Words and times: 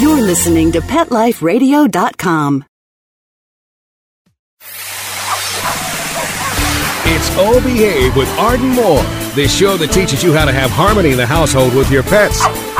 You're 0.00 0.22
listening 0.22 0.72
to 0.72 0.80
PetLifeRadio.com. 0.80 2.64
It's 7.04 7.36
O 7.36 7.60
Behave 7.62 8.16
with 8.16 8.28
Arden 8.38 8.70
Moore, 8.70 9.02
the 9.34 9.46
show 9.46 9.76
that 9.76 9.92
teaches 9.92 10.22
you 10.22 10.32
how 10.32 10.46
to 10.46 10.52
have 10.52 10.70
harmony 10.70 11.10
in 11.10 11.18
the 11.18 11.26
household 11.26 11.74
with 11.74 11.90
your 11.90 12.02
pets. 12.02 12.40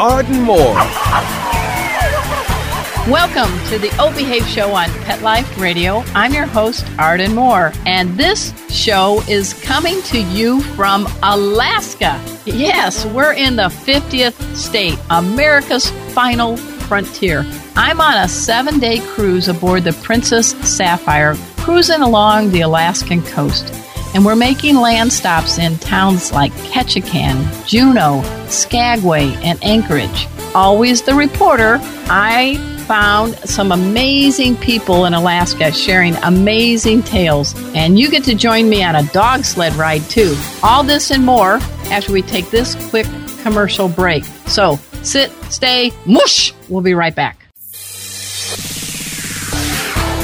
Arden 0.00 0.42
Moore. 0.42 0.74
Welcome 3.08 3.52
to 3.68 3.78
the 3.78 3.94
O 4.00 4.12
Behave 4.16 4.44
Show 4.44 4.74
on 4.74 4.88
Pet 5.04 5.22
Life 5.22 5.56
Radio. 5.56 6.02
I'm 6.16 6.34
your 6.34 6.46
host, 6.46 6.84
Arden 6.98 7.32
Moore, 7.32 7.72
and 7.86 8.18
this 8.18 8.52
show 8.68 9.22
is 9.28 9.54
coming 9.62 10.02
to 10.02 10.20
you 10.20 10.62
from 10.62 11.06
Alaska. 11.22 12.20
Yes, 12.44 13.06
we're 13.06 13.34
in 13.34 13.54
the 13.54 13.68
50th 13.68 14.56
state, 14.56 14.98
America's 15.10 15.90
final 16.12 16.56
frontier. 16.56 17.46
I'm 17.76 18.00
on 18.00 18.16
a 18.16 18.28
seven 18.28 18.80
day 18.80 18.98
cruise 18.98 19.46
aboard 19.46 19.84
the 19.84 19.92
Princess 19.92 20.50
Sapphire, 20.68 21.36
cruising 21.58 22.02
along 22.02 22.50
the 22.50 22.62
Alaskan 22.62 23.22
coast. 23.22 23.83
And 24.14 24.24
we're 24.24 24.36
making 24.36 24.76
land 24.76 25.12
stops 25.12 25.58
in 25.58 25.76
towns 25.78 26.32
like 26.32 26.52
Ketchikan, 26.52 27.66
Juneau, 27.66 28.22
Skagway, 28.48 29.34
and 29.42 29.58
Anchorage. 29.62 30.28
Always 30.54 31.02
the 31.02 31.14
reporter, 31.14 31.78
I 32.06 32.56
found 32.86 33.34
some 33.38 33.72
amazing 33.72 34.56
people 34.56 35.06
in 35.06 35.14
Alaska 35.14 35.72
sharing 35.72 36.14
amazing 36.16 37.02
tales. 37.02 37.54
And 37.74 37.98
you 37.98 38.08
get 38.08 38.22
to 38.24 38.34
join 38.34 38.68
me 38.68 38.84
on 38.84 38.94
a 38.94 39.02
dog 39.08 39.44
sled 39.44 39.74
ride 39.74 40.02
too. 40.02 40.36
All 40.62 40.84
this 40.84 41.10
and 41.10 41.24
more 41.24 41.58
after 41.90 42.12
we 42.12 42.22
take 42.22 42.50
this 42.50 42.76
quick 42.90 43.06
commercial 43.42 43.88
break. 43.88 44.24
So 44.46 44.76
sit, 45.02 45.32
stay, 45.50 45.92
mush. 46.06 46.54
We'll 46.68 46.82
be 46.82 46.94
right 46.94 47.14
back. 47.14 47.40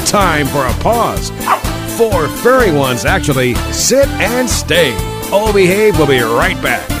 Time 0.05 0.47
for 0.47 0.65
a 0.65 0.73
pause. 0.81 1.31
Four 1.97 2.27
furry 2.27 2.71
ones 2.71 3.05
actually 3.05 3.55
sit 3.71 4.07
and 4.07 4.49
stay. 4.49 4.93
O 5.31 5.51
Behave 5.53 5.97
We'll 5.97 6.07
be 6.07 6.21
right 6.21 6.61
back. 6.61 7.00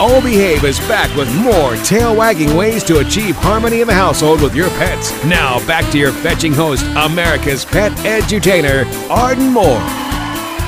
O 0.00 0.20
Behave 0.22 0.62
is 0.62 0.78
back 0.86 1.12
with 1.16 1.28
more 1.42 1.74
tail 1.78 2.14
wagging 2.14 2.54
ways 2.54 2.84
to 2.84 3.00
achieve 3.00 3.34
harmony 3.34 3.80
in 3.80 3.88
the 3.88 3.94
household 3.94 4.40
with 4.40 4.54
your 4.54 4.68
pets. 4.70 5.10
Now, 5.24 5.58
back 5.66 5.90
to 5.90 5.98
your 5.98 6.12
fetching 6.12 6.52
host, 6.52 6.84
America's 6.96 7.64
pet 7.64 7.90
edutainer, 8.06 8.86
Arden 9.10 9.48
Moore. 9.48 9.82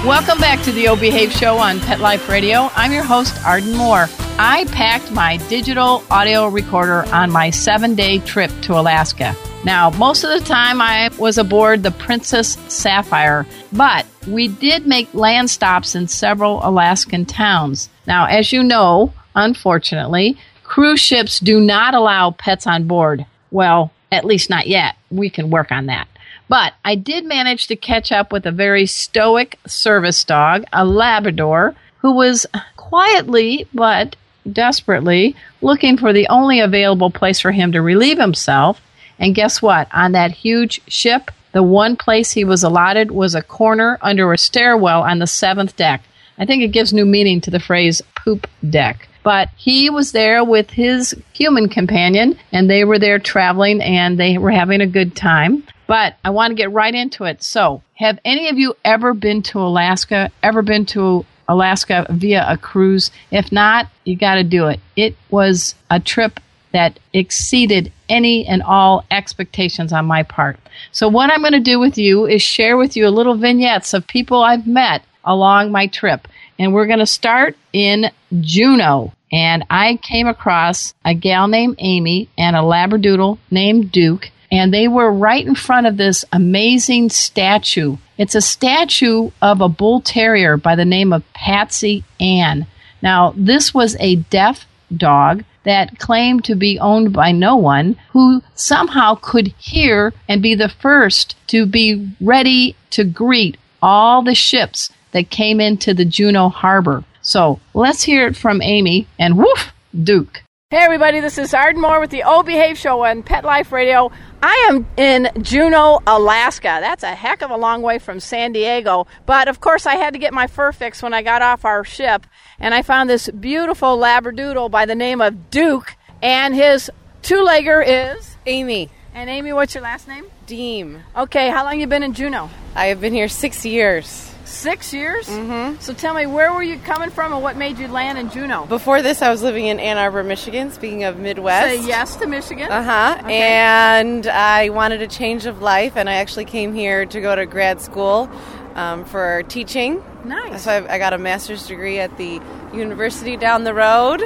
Welcome 0.05 0.39
back 0.39 0.61
to 0.65 0.73
the 0.73 0.89
O 0.89 0.97
Behave 0.97 1.31
Show 1.31 1.59
on 1.59 1.79
Pet 1.79 2.01
Life 2.01 2.29
Radio. 2.29 2.71
I'm 2.75 2.91
your 2.91 3.05
host, 3.05 3.41
Arden 3.45 3.77
Moore. 3.77 4.09
I 4.37 4.65
packed 4.73 5.13
my 5.13 5.37
digital 5.49 6.03
audio 6.11 6.49
recorder 6.49 7.05
on 7.15 7.31
my 7.31 7.51
seven 7.51 7.95
day 7.95 8.19
trip 8.19 8.51
to 8.63 8.81
Alaska. 8.81 9.37
Now, 9.65 9.91
most 9.91 10.25
of 10.25 10.31
the 10.31 10.45
time 10.45 10.81
I 10.81 11.09
was 11.21 11.39
aboard 11.39 11.85
the 11.85 11.93
Princess 11.93 12.59
Sapphire, 12.67 13.47
but 13.73 14.07
we 14.27 14.49
did 14.49 14.89
make 14.89 15.15
land 15.15 15.51
stops 15.51 15.95
in 15.95 16.09
several 16.09 16.67
Alaskan 16.67 17.27
towns. 17.27 17.89
Now, 18.09 18.25
as 18.25 18.53
you 18.53 18.65
know, 18.65 19.13
unfortunately, 19.35 20.37
cruise 20.63 21.01
ships 21.01 21.41
do 21.41 21.61
not 21.61 21.95
allow 21.95 22.31
pets 22.31 22.67
on 22.67 22.87
board. 22.87 23.27
Well, 23.51 23.93
at 24.13 24.25
least 24.25 24.51
not 24.51 24.67
yet. 24.67 24.97
We 25.11 25.31
can 25.31 25.51
work 25.51 25.73
on 25.73 25.87
that. 25.87 26.09
But 26.49 26.75
I 26.85 26.97
did 26.97 27.25
manage 27.25 27.69
to 27.69 27.77
catch 27.77 28.11
up 28.11 28.33
with 28.33 28.45
a 28.45 28.51
very 28.51 28.87
stoic 28.87 29.59
service 29.67 30.25
dog, 30.25 30.65
a 30.73 30.85
Labrador, 30.85 31.77
who 31.99 32.13
was 32.13 32.47
quietly 32.77 33.69
but 33.73 34.17
desperately 34.51 35.37
looking 35.63 35.97
for 35.97 36.13
the 36.13 36.27
only 36.29 36.61
available 36.61 37.11
place 37.11 37.41
for 37.41 37.53
him 37.53 37.73
to 37.73 37.83
relieve 37.83 38.19
himself. 38.19 38.81
And 39.19 39.35
guess 39.35 39.61
what? 39.61 39.87
On 39.93 40.13
that 40.13 40.33
huge 40.33 40.81
ship, 40.89 41.31
the 41.53 41.63
one 41.63 41.97
place 41.97 42.33
he 42.33 42.45
was 42.45 42.63
allotted 42.63 43.11
was 43.11 43.35
a 43.35 43.43
corner 43.43 43.99
under 44.01 44.33
a 44.33 44.39
stairwell 44.39 45.03
on 45.03 45.19
the 45.19 45.27
seventh 45.27 45.77
deck. 45.77 46.03
I 46.39 46.47
think 46.47 46.63
it 46.63 46.69
gives 46.73 46.93
new 46.93 47.05
meaning 47.05 47.41
to 47.43 47.51
the 47.51 47.61
phrase 47.61 48.01
poop 48.17 48.47
deck. 48.69 49.09
But 49.23 49.51
he 49.57 49.91
was 49.91 50.13
there 50.13 50.43
with 50.43 50.71
his 50.71 51.15
human 51.33 51.69
companion, 51.69 52.39
and 52.53 52.71
they 52.71 52.85
were 52.85 52.99
there 52.99 53.19
traveling 53.19 53.83
and 53.83 54.19
they 54.19 54.39
were 54.39 54.51
having 54.51 54.81
a 54.81 54.87
good 54.87 55.15
time. 55.15 55.63
But 55.87 56.17
I 56.25 56.31
want 56.31 56.53
to 56.53 56.55
get 56.55 56.73
right 56.73 56.95
into 56.95 57.25
it. 57.25 57.43
So, 57.43 57.83
have 57.95 58.19
any 58.25 58.49
of 58.49 58.59
you 58.59 58.77
ever 58.85 59.13
been 59.13 59.43
to 59.43 59.59
Alaska? 59.59 60.31
Ever 60.43 60.63
been 60.63 60.87
to 60.87 61.27
Alaska 61.49 62.07
via 62.11 62.47
a 62.49 62.57
cruise? 62.57 63.11
If 63.33 63.51
not, 63.51 63.89
you 64.05 64.17
got 64.17 64.37
to 64.37 64.45
do 64.45 64.69
it. 64.69 64.79
It 64.95 65.17
was 65.31 65.75
a 65.91 65.99
trip 65.99 66.39
that 66.73 67.01
exceeded 67.13 67.93
any 68.09 68.47
and 68.47 68.63
all 68.63 69.05
expectations 69.11 69.93
on 69.93 70.07
my 70.07 70.23
part. 70.23 70.59
So, 70.93 71.09
what 71.09 71.31
I'm 71.31 71.41
going 71.41 71.53
to 71.53 71.61
do 71.61 71.81
with 71.81 71.99
you 71.99 72.25
is 72.27 72.41
share 72.41 72.77
with 72.77 72.97
you 72.97 73.07
a 73.07 73.11
little 73.11 73.35
vignettes 73.35 73.93
of 73.93 74.07
people 74.07 74.43
I've 74.43 74.67
met 74.67 75.03
along 75.25 75.73
my 75.73 75.87
trip. 75.87 76.29
And 76.61 76.75
we're 76.75 76.87
going 76.87 76.99
to 76.99 77.07
start 77.07 77.57
in 77.73 78.11
Juneau. 78.39 79.15
And 79.33 79.65
I 79.71 79.99
came 80.03 80.27
across 80.27 80.93
a 81.07 81.15
gal 81.15 81.49
named 81.49 81.77
Amy 81.79 82.29
and 82.37 82.55
a 82.55 82.59
Labradoodle 82.59 83.39
named 83.51 83.91
Duke. 83.91 84.31
And 84.53 84.75
they 84.75 84.87
were 84.87 85.11
right 85.11 85.47
in 85.47 85.55
front 85.55 85.87
of 85.87 85.97
this 85.97 86.23
amazing 86.33 87.09
statue. 87.09 87.97
It's 88.19 88.35
a 88.35 88.43
statue 88.43 89.31
of 89.41 89.63
a 89.63 89.71
bull 89.71 90.03
terrier 90.03 90.59
by 90.59 90.77
the 90.77 90.85
name 90.85 91.15
of 91.15 91.33
Patsy 91.33 92.05
Ann. 92.21 92.67
Now, 93.01 93.33
this 93.35 93.73
was 93.73 93.97
a 93.99 94.17
deaf 94.17 94.67
dog 94.95 95.45
that 95.65 95.99
claimed 95.99 96.45
to 96.45 96.55
be 96.55 96.79
owned 96.79 97.15
by 97.15 97.33
no 97.33 97.57
one 97.57 97.97
who 98.11 98.43
somehow 98.55 99.15
could 99.15 99.55
hear 99.57 100.13
and 100.29 100.43
be 100.43 100.55
the 100.55 100.69
first 100.69 101.37
to 101.47 101.65
be 101.65 102.11
ready 102.21 102.77
to 102.91 103.05
greet 103.05 103.57
all 103.81 104.21
the 104.21 104.35
ships 104.35 104.91
that 105.13 105.31
came 105.31 105.61
into 105.61 105.95
the 105.95 106.05
Juneau 106.05 106.49
harbor. 106.49 107.05
So 107.23 107.61
let's 107.75 108.03
hear 108.03 108.27
it 108.27 108.37
from 108.37 108.63
Amy 108.63 109.07
and 109.19 109.37
woof, 109.37 109.73
Duke. 110.03 110.43
Hey 110.71 110.79
everybody, 110.79 111.19
this 111.19 111.37
is 111.37 111.53
Arden 111.53 111.83
Moore 111.83 111.99
with 111.99 112.11
the 112.11 112.23
O 112.25 112.45
Behave 112.45 112.79
Show 112.79 113.05
on 113.05 113.25
Pet 113.25 113.45
Life 113.45 113.73
Radio. 113.73 114.13
I 114.41 114.69
am 114.71 114.87
in 114.97 115.29
Juneau, 115.43 116.01
Alaska. 116.07 116.79
That's 116.81 117.03
a 117.03 117.15
heck 117.15 117.43
of 117.43 117.51
a 117.51 117.57
long 117.57 117.83
way 117.83 117.99
from 117.99 118.21
San 118.21 118.53
Diego. 118.53 119.09
But 119.27 119.49
of 119.49 119.61
course, 119.61 119.85
I 119.85 119.97
had 119.97 120.13
to 120.13 120.21
get 120.21 120.33
my 120.33 120.47
fur 120.47 120.71
fix 120.71 121.03
when 121.03 121.13
I 121.13 121.23
got 121.23 121.43
off 121.43 121.65
our 121.65 121.83
ship. 121.83 122.25
And 122.61 122.73
I 122.73 122.83
found 122.83 123.11
this 123.11 123.29
beautiful 123.29 123.99
Labradoodle 123.99 124.71
by 124.71 124.87
the 124.87 124.95
name 124.95 125.21
of 125.21 125.51
Duke. 125.51 125.97
And 126.23 126.55
his 126.55 126.89
two 127.21 127.45
legger 127.45 127.85
is 127.85 128.37
Amy. 128.47 128.91
And 129.13 129.29
Amy, 129.29 129.53
what's 129.53 129.75
your 129.75 129.83
last 129.83 130.07
name? 130.07 130.27
Deem. 130.47 131.03
Okay, 131.17 131.51
how 131.51 131.65
long 131.65 131.81
you 131.81 131.89
been 131.89 132.05
in 132.05 132.15
Juneau? 132.15 132.49
I 132.77 132.87
have 132.87 133.01
been 133.01 133.13
here 133.13 133.29
six 133.29 133.67
years. 133.67 134.30
Six 134.51 134.93
years? 134.93 135.29
Mm-hmm. 135.29 135.81
So 135.81 135.95
tell 135.95 136.13
me, 136.13 136.27
where 136.27 136.53
were 136.53 136.63
you 136.63 136.77
coming 136.79 137.11
from 137.11 137.33
and 137.33 137.43
what 137.43 137.57
made 137.57 137.79
you 137.79 137.89
land 137.89 138.19
in 138.19 138.31
Juneau? 138.31 138.67
Before 138.67 139.01
this, 139.01 139.23
I 139.23 139.31
was 139.31 139.43
living 139.43 139.67
in 139.67 139.79
Ann 139.79 139.97
Arbor, 139.97 140.23
Michigan, 140.25 140.73
speaking 140.73 141.05
of 141.05 141.19
Midwest. 141.19 141.83
Say 141.83 141.87
yes 141.87 142.17
to 142.17 142.27
Michigan. 142.27 142.71
Uh 142.71 142.83
huh. 142.83 143.19
Okay. 143.23 143.43
And 143.43 144.27
I 144.27 144.69
wanted 144.71 145.03
a 145.03 145.07
change 145.07 145.47
of 145.47 145.63
life, 145.63 145.97
and 145.97 146.11
I 146.11 146.15
actually 146.15 146.45
came 146.47 146.75
here 146.75 147.07
to 147.07 147.21
go 147.21 147.35
to 147.35 147.47
grad 147.47 147.81
school 147.81 148.29
um, 148.75 149.05
for 149.05 149.45
teaching. 149.45 150.03
Nice. 150.25 150.65
So 150.65 150.73
I, 150.73 150.95
I 150.95 150.99
got 150.99 151.13
a 151.13 151.19
master's 151.19 151.67
degree 151.67 151.99
at 152.01 152.19
the 152.19 152.43
university 152.75 153.37
down 153.37 153.65
the 153.65 153.73
road, 153.73 154.21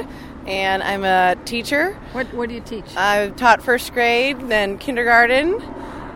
and 0.47 0.83
I'm 0.83 1.03
a 1.03 1.35
teacher. 1.45 1.93
What, 2.11 2.33
what 2.33 2.49
do 2.49 2.55
you 2.55 2.61
teach? 2.61 2.97
I've 2.97 3.35
taught 3.35 3.61
first 3.61 3.93
grade, 3.93 4.39
then 4.49 4.79
kindergarten, 4.79 5.61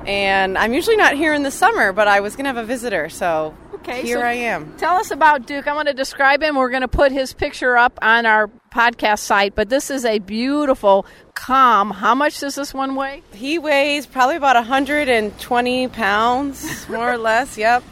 and 0.06 0.58
I'm 0.58 0.74
usually 0.74 0.98
not 0.98 1.14
here 1.14 1.34
in 1.34 1.44
the 1.44 1.52
summer, 1.52 1.94
but 1.94 2.08
I 2.08 2.20
was 2.22 2.36
going 2.36 2.46
to 2.46 2.50
have 2.50 2.58
a 2.58 2.66
visitor, 2.66 3.08
so 3.08 3.56
Okay, 3.80 4.02
here 4.02 4.20
so 4.20 4.26
I 4.26 4.34
am. 4.34 4.74
Tell 4.78 4.98
us 4.98 5.10
about 5.12 5.48
Duke. 5.48 5.68
I'm 5.68 5.76
going 5.76 5.86
to 5.86 5.94
describe 5.94 6.44
him. 6.44 6.56
We're 6.56 6.70
going 6.70 6.82
to 6.82 6.88
put 6.88 7.12
his 7.12 7.34
picture 7.34 7.78
up 7.78 7.98
on 8.02 8.26
our 8.26 8.48
podcast 8.72 9.20
site, 9.20 9.56
but 9.56 9.70
this 9.70 9.90
is 9.90 10.04
a 10.06 10.20
beautiful 10.20 11.06
calm. 11.34 11.92
How 11.92 12.14
much 12.14 12.40
does 12.40 12.56
this 12.56 12.74
one 12.74 12.96
weigh? 12.96 13.24
He 13.34 13.58
weighs 13.58 14.06
probably 14.06 14.36
about 14.36 14.56
120 14.58 15.88
pounds, 15.88 16.90
more 16.90 17.12
or 17.12 17.18
less. 17.18 17.58
Yep. 17.58 17.84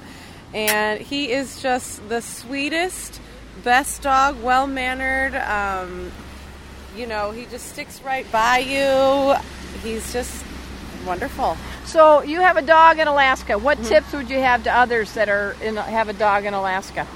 And 0.53 0.99
he 0.99 1.31
is 1.31 1.61
just 1.61 2.07
the 2.09 2.21
sweetest, 2.21 3.21
best 3.63 4.01
dog, 4.01 4.41
well 4.41 4.67
mannered. 4.67 5.35
Um, 5.35 6.11
you 6.95 7.07
know, 7.07 7.31
he 7.31 7.45
just 7.45 7.67
sticks 7.69 8.01
right 8.01 8.29
by 8.31 8.59
you. 8.59 9.35
He's 9.83 10.11
just 10.11 10.43
wonderful. 11.07 11.57
So 11.85 12.21
you 12.21 12.41
have 12.41 12.57
a 12.57 12.61
dog 12.61 12.99
in 12.99 13.07
Alaska. 13.07 13.57
What 13.57 13.77
Mm-hmm. 13.77 13.87
tips 13.89 14.13
would 14.13 14.29
you 14.29 14.39
have 14.39 14.63
to 14.65 14.71
others 14.73 15.13
that 15.13 15.29
are 15.29 15.55
in, 15.63 15.75
have 15.77 16.09
a 16.09 16.13
dog 16.13 16.45
in 16.45 16.53
Alaska? 16.53 17.07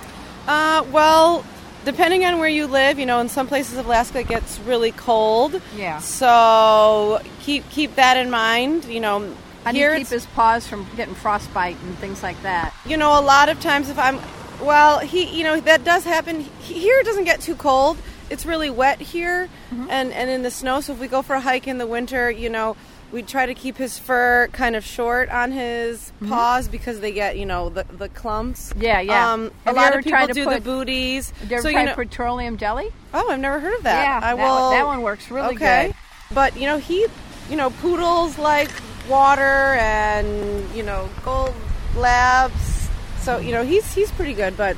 Uh, 0.47 0.83
well, 0.91 1.45
depending 1.85 2.25
on 2.25 2.39
where 2.39 2.49
you 2.49 2.65
live, 2.67 2.97
you 2.99 3.05
know, 3.05 3.19
in 3.19 3.29
some 3.29 3.47
places 3.47 3.77
of 3.77 3.85
Alaska 3.85 4.19
it 4.19 4.27
gets 4.27 4.59
really 4.61 4.91
cold. 4.91 5.61
Yeah. 5.75 5.99
So 5.99 7.21
keep 7.41 7.69
keep 7.69 7.95
that 7.95 8.17
in 8.17 8.29
mind. 8.29 8.85
You 8.85 8.99
know, 9.01 9.33
How 9.63 9.71
do 9.71 9.77
here 9.77 9.93
you 9.93 9.99
keep 9.99 10.07
his 10.07 10.25
paws 10.27 10.67
from 10.67 10.87
getting 10.95 11.15
frostbite 11.15 11.77
and 11.83 11.97
things 11.99 12.23
like 12.23 12.41
that? 12.43 12.73
you 12.85 12.97
know, 12.97 13.19
a 13.19 13.21
lot 13.21 13.49
of 13.49 13.59
times 13.59 13.89
if 13.89 13.99
I'm, 13.99 14.19
well, 14.61 14.99
he, 14.99 15.25
you 15.37 15.43
know, 15.43 15.59
that 15.61 15.83
does 15.83 16.03
happen. 16.03 16.41
He, 16.61 16.75
here 16.79 16.97
it 16.99 17.05
doesn't 17.05 17.25
get 17.25 17.41
too 17.41 17.55
cold. 17.55 17.97
It's 18.29 18.45
really 18.45 18.69
wet 18.69 19.01
here, 19.01 19.49
and 19.89 20.13
and 20.13 20.29
in 20.29 20.41
the 20.41 20.51
snow. 20.51 20.79
So 20.79 20.93
if 20.93 20.99
we 20.99 21.07
go 21.09 21.21
for 21.21 21.33
a 21.35 21.41
hike 21.41 21.67
in 21.67 21.77
the 21.79 21.87
winter, 21.87 22.31
you 22.31 22.49
know, 22.49 22.77
we 23.11 23.21
try 23.23 23.45
to 23.45 23.53
keep 23.53 23.77
his 23.77 23.99
fur 23.99 24.47
kind 24.53 24.75
of 24.75 24.83
short 24.85 25.29
on 25.29 25.51
his 25.51 26.11
paws 26.27 26.67
because 26.67 26.99
they 26.99 27.11
get, 27.11 27.37
you 27.37 27.45
know, 27.45 27.69
the 27.69 27.83
the 27.83 28.09
clumps. 28.09 28.73
Yeah, 28.77 28.99
yeah. 29.01 29.33
Um, 29.33 29.51
a 29.65 29.73
lot 29.73 29.95
of 29.95 30.03
people 30.03 30.27
do 30.27 30.45
put- 30.45 30.55
the 30.55 30.61
booties. 30.61 31.33
You 31.49 31.55
ever 31.57 31.61
so 31.61 31.69
you 31.69 31.83
know, 31.83 31.93
petroleum 31.93 32.57
jelly? 32.57 32.91
oh, 33.13 33.29
I've 33.29 33.39
never 33.39 33.59
heard 33.59 33.75
of 33.77 33.83
that. 33.83 34.03
Yeah, 34.03 34.27
I 34.27 34.35
that 34.35 34.37
will. 34.41 34.61
one- 34.69 34.73
that 34.73 34.85
one 34.85 35.01
works 35.01 35.29
really 35.29 35.55
good. 35.55 35.63
okay. 35.63 35.85
good. 35.87 35.95
But 36.33 36.55
you 36.57 36.65
know, 36.65 36.77
he, 36.77 37.07
you 37.49 37.57
know, 37.57 37.69
poodles 37.69 38.37
like 38.37 38.71
water, 39.09 39.75
and 39.79 40.69
you 40.75 40.83
know, 40.83 41.09
gold 41.25 41.53
labs. 41.97 42.87
So 43.19 43.37
you 43.37 43.51
know, 43.51 43.63
he's 43.63 43.93
he's 43.93 44.11
pretty 44.11 44.33
good, 44.33 44.55
but 44.55 44.77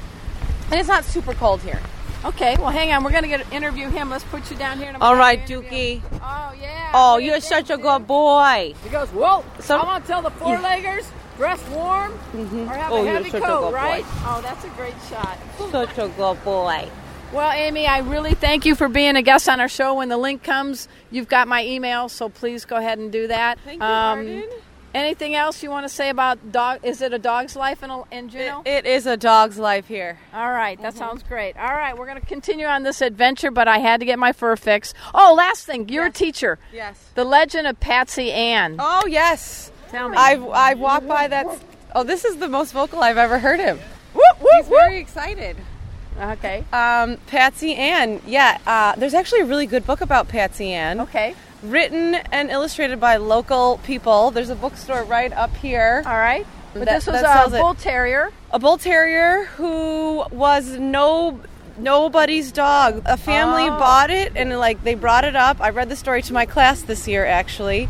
and 0.72 0.80
it's 0.80 0.90
not 0.90 1.04
super 1.04 1.34
cold 1.34 1.62
here. 1.62 1.80
Okay, 2.26 2.56
well, 2.58 2.70
hang 2.70 2.92
on. 2.94 3.04
We're 3.04 3.12
going 3.12 3.24
to 3.24 3.30
get 3.30 3.52
interview 3.52 3.90
him. 3.90 4.10
Let's 4.10 4.24
put 4.26 4.50
you 4.50 4.58
down 4.58 4.78
here. 4.78 4.88
All 4.88 4.94
right, 4.94 4.96
I'm 4.96 5.02
All 5.04 5.10
gonna 5.12 5.20
right, 5.22 5.40
interview 5.40 5.70
Dookie. 5.70 6.02
him. 6.02 6.20
Oh, 6.24 6.54
yeah. 6.62 6.92
Oh, 6.94 7.16
Pay 7.20 7.26
you're 7.26 7.40
such 7.42 7.70
a 7.70 7.78
good 7.78 8.08
boy. 8.08 8.74
He 8.84 8.90
goes, 8.90 9.10
Whoa, 9.10 9.44
So- 9.60 9.78
I 9.78 9.84
want 9.86 10.04
to 10.06 10.08
tell 10.08 10.22
the 10.22 10.30
four 10.32 10.56
leggers, 10.58 11.06
dress 11.38 11.62
warm 11.70 12.14
or 12.34 12.68
have 12.74 12.92
Oh, 12.92 13.02
a 13.02 13.04
you're 13.06 13.14
heavy 13.14 13.30
such 13.30 13.42
a 13.42 13.46
coat, 13.46 13.60
good 13.62 13.72
boy. 13.72 13.76
right? 13.76 14.06
Oh, 14.26 14.40
that's 14.42 14.64
a 14.64 14.70
great 14.70 14.94
shot. 15.10 15.38
Such 15.72 15.98
a 15.98 16.08
good 16.10 16.44
boy. 16.46 16.88
Well, 17.34 17.52
Amy, 17.52 17.88
I 17.88 17.98
really 18.00 18.36
thank 18.36 18.64
you 18.66 18.76
for 18.76 18.88
being 18.88 19.16
a 19.16 19.24
guest 19.24 19.50
on 19.50 19.60
our 19.60 19.68
show. 19.68 19.96
When 19.96 20.08
the 20.10 20.18
link 20.18 20.44
comes, 20.44 20.88
you've 21.10 21.28
got 21.28 21.48
my 21.48 21.66
email, 21.66 22.08
so 22.08 22.30
please 22.30 22.64
go 22.64 22.76
ahead 22.76 23.00
and 23.00 23.12
do 23.12 23.28
that. 23.28 23.58
Thank 23.66 23.82
you, 23.82 23.86
Um, 23.86 24.20
Arden. 24.20 24.44
Anything 24.94 25.34
else 25.34 25.64
you 25.64 25.72
want 25.72 25.86
to 25.86 25.90
say 25.90 26.10
about 26.10 26.52
dog? 26.52 26.80
Is 26.84 27.02
it 27.02 27.14
a 27.14 27.20
dog's 27.20 27.56
life 27.56 27.82
in, 27.82 27.90
in 28.12 28.30
It, 28.30 28.54
it 28.66 28.86
is 28.86 29.08
a 29.08 29.18
dog's 29.18 29.58
life 29.58 29.88
here. 29.88 30.20
All 30.34 30.52
right, 30.52 30.80
that 30.82 30.96
sounds 30.96 31.24
great. 31.24 31.58
All 31.58 31.74
right, 31.74 31.98
we're 31.98 32.06
going 32.06 32.20
to 32.20 32.26
continue 32.26 32.68
on 32.68 32.84
this 32.84 33.02
adventure, 33.02 33.50
but 33.50 33.68
I 33.68 33.80
had 33.80 34.00
to 34.02 34.06
get 34.06 34.20
my 34.20 34.32
fur 34.32 34.56
fixed. 34.56 34.94
Oh, 35.14 35.34
last 35.36 35.66
thing, 35.66 35.90
you're 35.90 36.06
a 36.06 36.12
teacher. 36.12 36.60
Yes. 36.72 37.10
The 37.16 37.24
Legend 37.24 37.66
of 37.66 37.80
Patsy 37.80 38.32
Ann. 38.32 38.76
Oh 38.80 39.08
yes. 39.08 39.72
Tell 39.90 40.10
me. 40.10 40.18
I've 40.18 40.48
I've 40.48 40.80
walked 40.80 41.08
by 41.08 41.28
that. 41.28 41.48
Oh, 41.96 42.04
this 42.04 42.26
is 42.26 42.38
the 42.38 42.48
most 42.48 42.72
vocal 42.72 43.02
I've 43.02 43.18
ever 43.18 43.40
heard 43.40 43.60
him. 43.60 43.80
Whoop, 44.14 44.42
whoop, 44.42 44.50
He's 44.58 44.68
very 44.68 45.00
excited. 45.00 45.58
Okay. 46.20 46.64
Um, 46.72 47.18
Patsy 47.28 47.76
Ann. 47.76 48.22
Yeah, 48.28 48.60
uh, 48.68 48.96
there's 48.96 49.14
actually 49.16 49.42
a 49.42 49.46
really 49.46 49.66
good 49.66 49.86
book 49.86 50.02
about 50.02 50.28
Patsy 50.28 50.72
Ann. 50.72 51.02
Okay. 51.02 51.36
Written 51.64 52.16
and 52.16 52.50
illustrated 52.52 53.00
by 53.00 53.16
local 53.18 53.80
people. 53.86 54.32
There's 54.32 54.50
a 54.50 54.56
bookstore 54.56 55.04
right 55.04 55.32
up 55.32 55.56
here. 55.58 56.04
All 56.06 56.18
right. 56.18 56.46
But 56.74 56.86
That- 56.86 56.96
this 56.96 57.08
was 57.08 57.22
a 57.22 57.58
bull 57.58 57.74
terrier. 57.76 58.32
A 58.52 58.60
bull 58.60 58.78
terrier 58.78 59.46
who 59.58 60.26
was 60.32 60.72
no 60.72 61.40
nobody's 61.78 62.52
dog. 62.52 63.02
A 63.06 63.18
family 63.18 63.64
Oh. 63.64 63.78
bought 63.80 64.12
it 64.12 64.34
and 64.36 64.60
like 64.60 64.84
they 64.84 64.94
brought 64.94 65.24
it 65.26 65.36
up. 65.36 65.58
I 65.62 65.70
read 65.70 65.90
the 65.90 65.96
story 65.96 66.22
to 66.24 66.34
my 66.34 66.46
class 66.46 66.82
this 66.82 67.08
year 67.08 67.26
actually, 67.26 67.88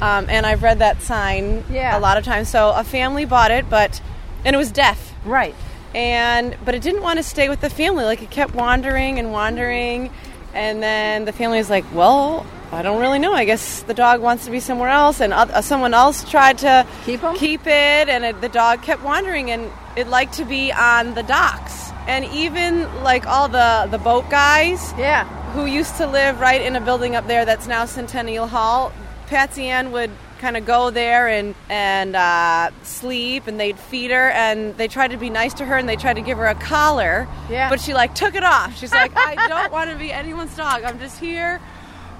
um, 0.00 0.26
and 0.28 0.44
I've 0.46 0.62
read 0.64 0.78
that 0.80 1.00
sign 1.02 1.62
Yeah. 1.70 1.96
a 1.96 2.00
lot 2.00 2.16
of 2.16 2.24
times. 2.24 2.48
So 2.48 2.70
a 2.70 2.82
family 2.82 3.24
bought 3.26 3.50
it, 3.52 3.68
but 3.70 4.00
and 4.44 4.54
it 4.54 4.58
was 4.58 4.72
deaf. 4.72 5.12
Right. 5.24 5.54
and 5.94 6.56
but 6.64 6.74
it 6.76 6.80
didn't 6.82 7.02
want 7.02 7.16
to 7.18 7.22
stay 7.22 7.48
with 7.48 7.60
the 7.60 7.68
family 7.68 8.04
like 8.04 8.22
it 8.22 8.30
kept 8.30 8.54
wandering 8.54 9.18
and 9.18 9.32
wandering 9.32 10.08
and 10.54 10.80
then 10.80 11.24
the 11.24 11.32
family 11.32 11.58
was 11.58 11.68
like 11.68 11.84
well 11.92 12.46
i 12.72 12.82
don't 12.82 13.00
really 13.00 13.18
know 13.18 13.32
i 13.32 13.44
guess 13.44 13.82
the 13.82 13.94
dog 13.94 14.20
wants 14.20 14.44
to 14.44 14.50
be 14.50 14.60
somewhere 14.60 14.88
else 14.88 15.20
and 15.20 15.32
uh, 15.32 15.60
someone 15.62 15.92
else 15.94 16.28
tried 16.30 16.58
to 16.58 16.86
Keep 17.04 17.24
'em? 17.24 17.34
keep 17.36 17.62
it 17.66 18.08
and 18.08 18.24
it, 18.24 18.40
the 18.40 18.48
dog 18.48 18.82
kept 18.82 19.02
wandering 19.02 19.50
and 19.50 19.70
it 19.96 20.06
liked 20.08 20.34
to 20.34 20.44
be 20.44 20.72
on 20.72 21.14
the 21.14 21.22
docks 21.22 21.90
and 22.06 22.24
even 22.26 22.82
like 23.02 23.26
all 23.26 23.48
the 23.48 23.88
the 23.90 23.98
boat 23.98 24.28
guys 24.30 24.94
Yeah. 24.98 25.24
who 25.52 25.66
used 25.66 25.96
to 25.96 26.06
live 26.06 26.40
right 26.40 26.60
in 26.62 26.76
a 26.76 26.80
building 26.80 27.14
up 27.16 27.26
there 27.26 27.44
that's 27.44 27.66
now 27.66 27.84
Centennial 27.84 28.46
Hall. 28.46 28.92
Patsy 29.26 29.66
Ann 29.66 29.92
would 29.92 30.10
kind 30.40 30.56
of 30.56 30.64
go 30.64 30.90
there 30.90 31.28
and 31.28 31.54
and 31.68 32.16
uh, 32.16 32.70
sleep, 32.82 33.46
and 33.46 33.60
they'd 33.60 33.78
feed 33.78 34.10
her, 34.10 34.30
and 34.30 34.76
they 34.76 34.88
tried 34.88 35.10
to 35.12 35.16
be 35.18 35.28
nice 35.30 35.54
to 35.54 35.64
her, 35.66 35.76
and 35.76 35.88
they 35.88 35.94
tried 35.96 36.14
to 36.14 36.22
give 36.22 36.38
her 36.38 36.46
a 36.46 36.54
collar. 36.54 37.28
Yeah. 37.50 37.68
But 37.68 37.80
she 37.80 37.94
like 37.94 38.14
took 38.14 38.34
it 38.34 38.42
off. 38.42 38.76
She's 38.78 38.92
like, 38.92 39.12
I 39.16 39.34
don't 39.48 39.70
want 39.70 39.90
to 39.90 39.96
be 39.96 40.10
anyone's 40.10 40.56
dog. 40.56 40.82
I'm 40.82 40.98
just 40.98 41.20
here, 41.20 41.60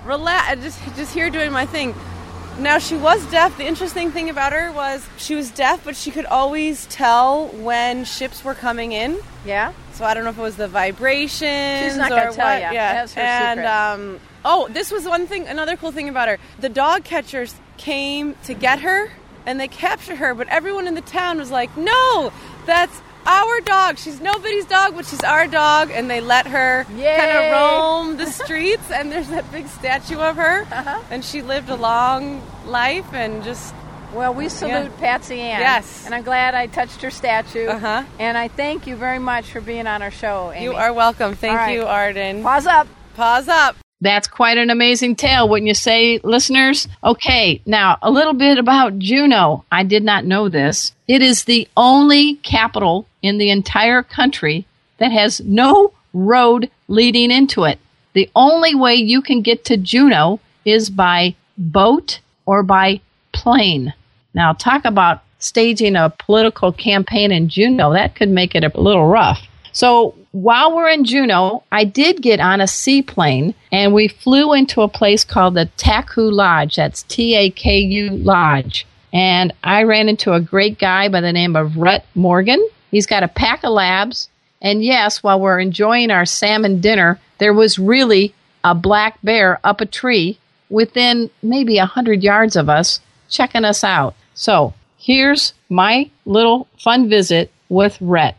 relax, 0.04 0.60
just 0.62 0.78
just 0.96 1.14
here 1.14 1.30
doing 1.30 1.52
my 1.52 1.66
thing. 1.66 1.94
Now 2.58 2.78
she 2.78 2.96
was 2.96 3.24
deaf. 3.30 3.56
The 3.56 3.64
interesting 3.66 4.10
thing 4.10 4.28
about 4.28 4.52
her 4.52 4.70
was 4.72 5.06
she 5.16 5.34
was 5.34 5.50
deaf, 5.50 5.82
but 5.84 5.96
she 5.96 6.10
could 6.10 6.26
always 6.26 6.86
tell 6.86 7.46
when 7.48 8.04
ships 8.04 8.44
were 8.44 8.54
coming 8.54 8.92
in. 8.92 9.18
Yeah. 9.46 9.72
So 9.94 10.04
I 10.04 10.14
don't 10.14 10.24
know 10.24 10.30
if 10.30 10.38
it 10.38 10.42
was 10.42 10.56
the 10.56 10.68
vibrations. 10.68 11.84
She's 11.84 11.96
not 11.96 12.12
or 12.12 12.16
gonna 12.16 12.32
tell 12.32 12.46
what. 12.46 12.60
ya. 12.60 12.70
Yeah, 12.72 12.92
That's 12.94 13.14
her 13.14 13.20
and 13.22 13.58
secret. 13.60 13.70
um, 13.70 14.20
oh, 14.44 14.68
this 14.70 14.90
was 14.90 15.06
one 15.06 15.26
thing. 15.26 15.46
Another 15.48 15.76
cool 15.76 15.92
thing 15.92 16.08
about 16.08 16.28
her: 16.28 16.38
the 16.58 16.68
dog 16.68 17.04
catchers 17.04 17.54
came 17.78 18.34
to 18.44 18.52
get 18.54 18.80
her, 18.80 19.10
and 19.46 19.58
they 19.58 19.68
captured 19.68 20.16
her. 20.16 20.34
But 20.34 20.48
everyone 20.48 20.86
in 20.86 20.94
the 20.94 21.00
town 21.02 21.38
was 21.38 21.50
like, 21.50 21.74
"No, 21.76 22.32
that's 22.66 23.00
our 23.26 23.60
dog. 23.60 23.98
She's 23.98 24.20
nobody's 24.20 24.64
dog, 24.64 24.94
but 24.96 25.06
she's 25.06 25.22
our 25.22 25.46
dog." 25.46 25.90
And 25.90 26.10
they 26.10 26.20
let 26.20 26.46
her 26.46 26.84
kind 26.84 27.30
of 27.30 27.52
roam 27.52 28.16
the 28.16 28.26
streets. 28.42 28.90
and 28.90 29.10
there's 29.12 29.28
that 29.28 29.50
big 29.52 29.66
statue 29.68 30.18
of 30.18 30.36
her, 30.36 30.62
Uh-huh. 30.70 31.00
and 31.10 31.24
she 31.24 31.42
lived 31.42 31.68
a 31.68 31.76
long 31.76 32.42
life 32.66 33.12
and 33.14 33.42
just 33.44 33.74
Well, 34.12 34.34
we 34.34 34.48
salute 34.48 34.96
Patsy 34.98 35.38
Ann. 35.40 35.60
Yes. 35.60 36.04
And 36.04 36.14
I'm 36.14 36.24
glad 36.24 36.54
I 36.54 36.66
touched 36.66 37.00
her 37.02 37.10
statue. 37.10 37.66
Uh-huh. 37.68 38.02
And 38.18 38.36
I 38.36 38.48
thank 38.48 38.86
you 38.88 38.96
very 38.96 39.20
much 39.20 39.46
for 39.52 39.60
being 39.60 39.86
on 39.86 40.02
our 40.02 40.10
show, 40.10 40.50
Amy. 40.52 40.64
you 40.64 40.72
are 40.74 40.92
welcome. 40.92 41.34
Thank 41.36 41.56
right. 41.56 41.74
you, 41.74 41.84
Arden. 41.86 42.42
Pause 42.42 42.66
up. 42.66 42.88
Pause 43.14 43.48
up. 43.48 43.76
That's 44.02 44.28
quite 44.28 44.56
an 44.56 44.70
amazing 44.70 45.16
tale, 45.16 45.48
wouldn't 45.48 45.68
you 45.68 45.74
say, 45.74 46.20
listeners? 46.22 46.88
Okay, 47.04 47.60
now 47.66 47.98
a 48.00 48.10
little 48.10 48.32
bit 48.32 48.56
about 48.56 48.98
Juneau. 48.98 49.64
I 49.70 49.82
did 49.82 50.02
not 50.02 50.24
know 50.24 50.48
this. 50.48 50.92
It 51.06 51.20
is 51.20 51.44
the 51.44 51.68
only 51.76 52.36
capital 52.36 53.06
in 53.20 53.36
the 53.36 53.50
entire 53.50 54.02
country 54.02 54.64
that 54.98 55.12
has 55.12 55.40
no 55.40 55.92
road 56.14 56.70
leading 56.88 57.30
into 57.30 57.64
it. 57.64 57.78
The 58.14 58.30
only 58.34 58.74
way 58.74 58.94
you 58.94 59.20
can 59.20 59.42
get 59.42 59.64
to 59.66 59.76
Juneau 59.76 60.40
is 60.64 60.88
by 60.90 61.34
boat 61.58 62.20
or 62.46 62.62
by 62.62 63.00
plane. 63.32 63.92
Now, 64.34 64.52
talk 64.54 64.84
about 64.84 65.22
staging 65.38 65.96
a 65.96 66.10
political 66.10 66.72
campaign 66.72 67.32
in 67.32 67.48
Juneau. 67.48 67.92
That 67.92 68.14
could 68.14 68.28
make 68.28 68.54
it 68.54 68.64
a 68.64 68.80
little 68.80 69.06
rough. 69.06 69.46
So 69.72 70.14
while 70.32 70.74
we're 70.74 70.88
in 70.88 71.04
Juneau, 71.04 71.64
I 71.72 71.84
did 71.84 72.22
get 72.22 72.40
on 72.40 72.60
a 72.60 72.68
seaplane 72.68 73.54
and 73.72 73.92
we 73.92 74.08
flew 74.08 74.52
into 74.52 74.82
a 74.82 74.88
place 74.88 75.24
called 75.24 75.54
the 75.54 75.66
Taku 75.76 76.22
Lodge. 76.22 76.76
That's 76.76 77.02
T 77.04 77.34
A 77.34 77.50
K 77.50 77.78
U 77.78 78.10
Lodge. 78.10 78.86
And 79.12 79.52
I 79.64 79.82
ran 79.82 80.08
into 80.08 80.32
a 80.32 80.40
great 80.40 80.78
guy 80.78 81.08
by 81.08 81.20
the 81.20 81.32
name 81.32 81.56
of 81.56 81.76
Rhett 81.76 82.06
Morgan. 82.14 82.64
He's 82.90 83.06
got 83.06 83.24
a 83.24 83.28
pack 83.28 83.64
of 83.64 83.72
labs. 83.72 84.28
And 84.62 84.84
yes, 84.84 85.22
while 85.22 85.40
we're 85.40 85.58
enjoying 85.58 86.10
our 86.10 86.26
salmon 86.26 86.80
dinner, 86.80 87.18
there 87.38 87.54
was 87.54 87.78
really 87.78 88.34
a 88.62 88.74
black 88.74 89.18
bear 89.22 89.58
up 89.64 89.80
a 89.80 89.86
tree 89.86 90.38
within 90.68 91.30
maybe 91.42 91.78
a 91.78 91.86
hundred 91.86 92.22
yards 92.22 92.54
of 92.54 92.68
us 92.68 93.00
checking 93.28 93.64
us 93.64 93.82
out. 93.82 94.14
So 94.34 94.74
here's 94.98 95.54
my 95.68 96.10
little 96.24 96.68
fun 96.78 97.08
visit 97.08 97.50
with 97.68 97.98
Rhett. 98.00 98.36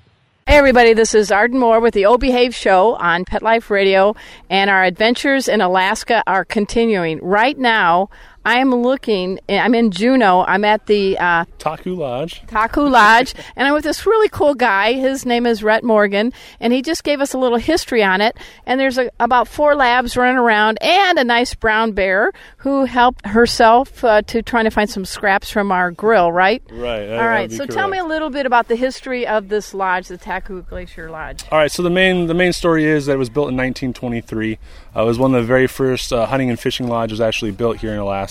Hey 0.48 0.58
everybody, 0.58 0.94
this 0.94 1.14
is 1.14 1.32
Arden 1.32 1.60
Moore 1.60 1.80
with 1.80 1.94
the 1.94 2.08
O 2.08 2.18
Behave 2.18 2.56
Show 2.56 2.96
on 2.96 3.26
Pet 3.26 3.44
Life 3.44 3.70
Radio, 3.70 4.16
and 4.50 4.72
our 4.72 4.84
adventures 4.84 5.48
in 5.48 5.62
Alaska 5.62 6.24
are 6.26 6.44
continuing. 6.44 7.20
Right 7.22 7.58
now, 7.58 8.10
I'm 8.44 8.74
looking, 8.74 9.40
I'm 9.48 9.76
in 9.76 9.92
Juneau, 9.92 10.44
I'm 10.48 10.66
at 10.66 10.88
the 10.88 11.18
uh, 11.20 11.46
Taku 11.60 11.94
Lodge. 11.96 12.42
Taku 12.48 12.82
Lodge, 12.88 13.36
and 13.56 13.68
I'm 13.68 13.74
with 13.76 13.84
this 13.84 14.06
really 14.08 14.30
cool 14.30 14.56
guy. 14.56 14.94
His 14.94 15.26
name 15.28 15.46
is 15.46 15.62
Rhett 15.64 15.84
Morgan, 15.84 16.34
and 16.60 16.74
he 16.74 16.82
just 16.82 17.04
gave 17.04 17.22
us 17.22 17.34
a 17.34 17.38
little 17.38 17.60
history 17.60 18.04
on 18.04 18.20
it. 18.20 18.36
And 18.66 18.80
there's 18.80 18.98
a, 18.98 19.12
about 19.20 19.48
four 19.48 19.76
labs 19.76 20.18
running 20.18 20.38
around, 20.38 20.80
and 20.82 21.20
a 21.20 21.24
nice 21.24 21.54
brown 21.54 21.92
bear 21.92 22.32
who 22.58 22.86
helped 22.86 23.28
herself 23.28 24.04
uh, 24.04 24.24
to 24.24 24.42
trying 24.42 24.64
to 24.66 24.72
find 24.72 24.90
some 24.90 25.06
scraps 25.06 25.52
from 25.52 25.72
our 25.72 25.92
grill, 25.92 26.32
right? 26.32 26.64
Right. 26.72 27.06
that- 27.06 27.20
All 27.20 27.28
right. 27.28 27.52
So 27.52 27.68
tell 27.68 27.88
me 27.90 28.00
a 28.00 28.06
little 28.06 28.32
bit 28.32 28.48
about 28.48 28.68
the 28.68 28.76
history 28.76 29.28
of 29.28 29.50
this 29.50 29.74
lodge, 29.76 30.08
the 30.08 30.18
Taku 30.18 30.64
Glacier 30.64 31.12
Lodge. 31.12 31.44
All 31.52 31.60
right, 31.60 31.72
so 31.72 31.84
the 31.84 31.90
main 31.92 32.26
the 32.26 32.34
main 32.34 32.54
story 32.54 32.86
is 32.86 33.06
that 33.06 33.14
it 33.14 33.18
was 33.18 33.30
built 33.30 33.50
in 33.50 33.58
1923. 33.58 34.58
Uh, 34.96 35.02
it 35.04 35.06
was 35.06 35.20
one 35.20 35.36
of 35.36 35.42
the 35.42 35.48
very 35.48 35.68
first 35.68 36.12
uh, 36.12 36.26
hunting 36.26 36.50
and 36.50 36.60
fishing 36.60 36.88
lodges 36.88 37.22
actually 37.22 37.52
built 37.52 37.78
here 37.78 37.92
in 37.94 38.00
Alaska. 38.00 38.31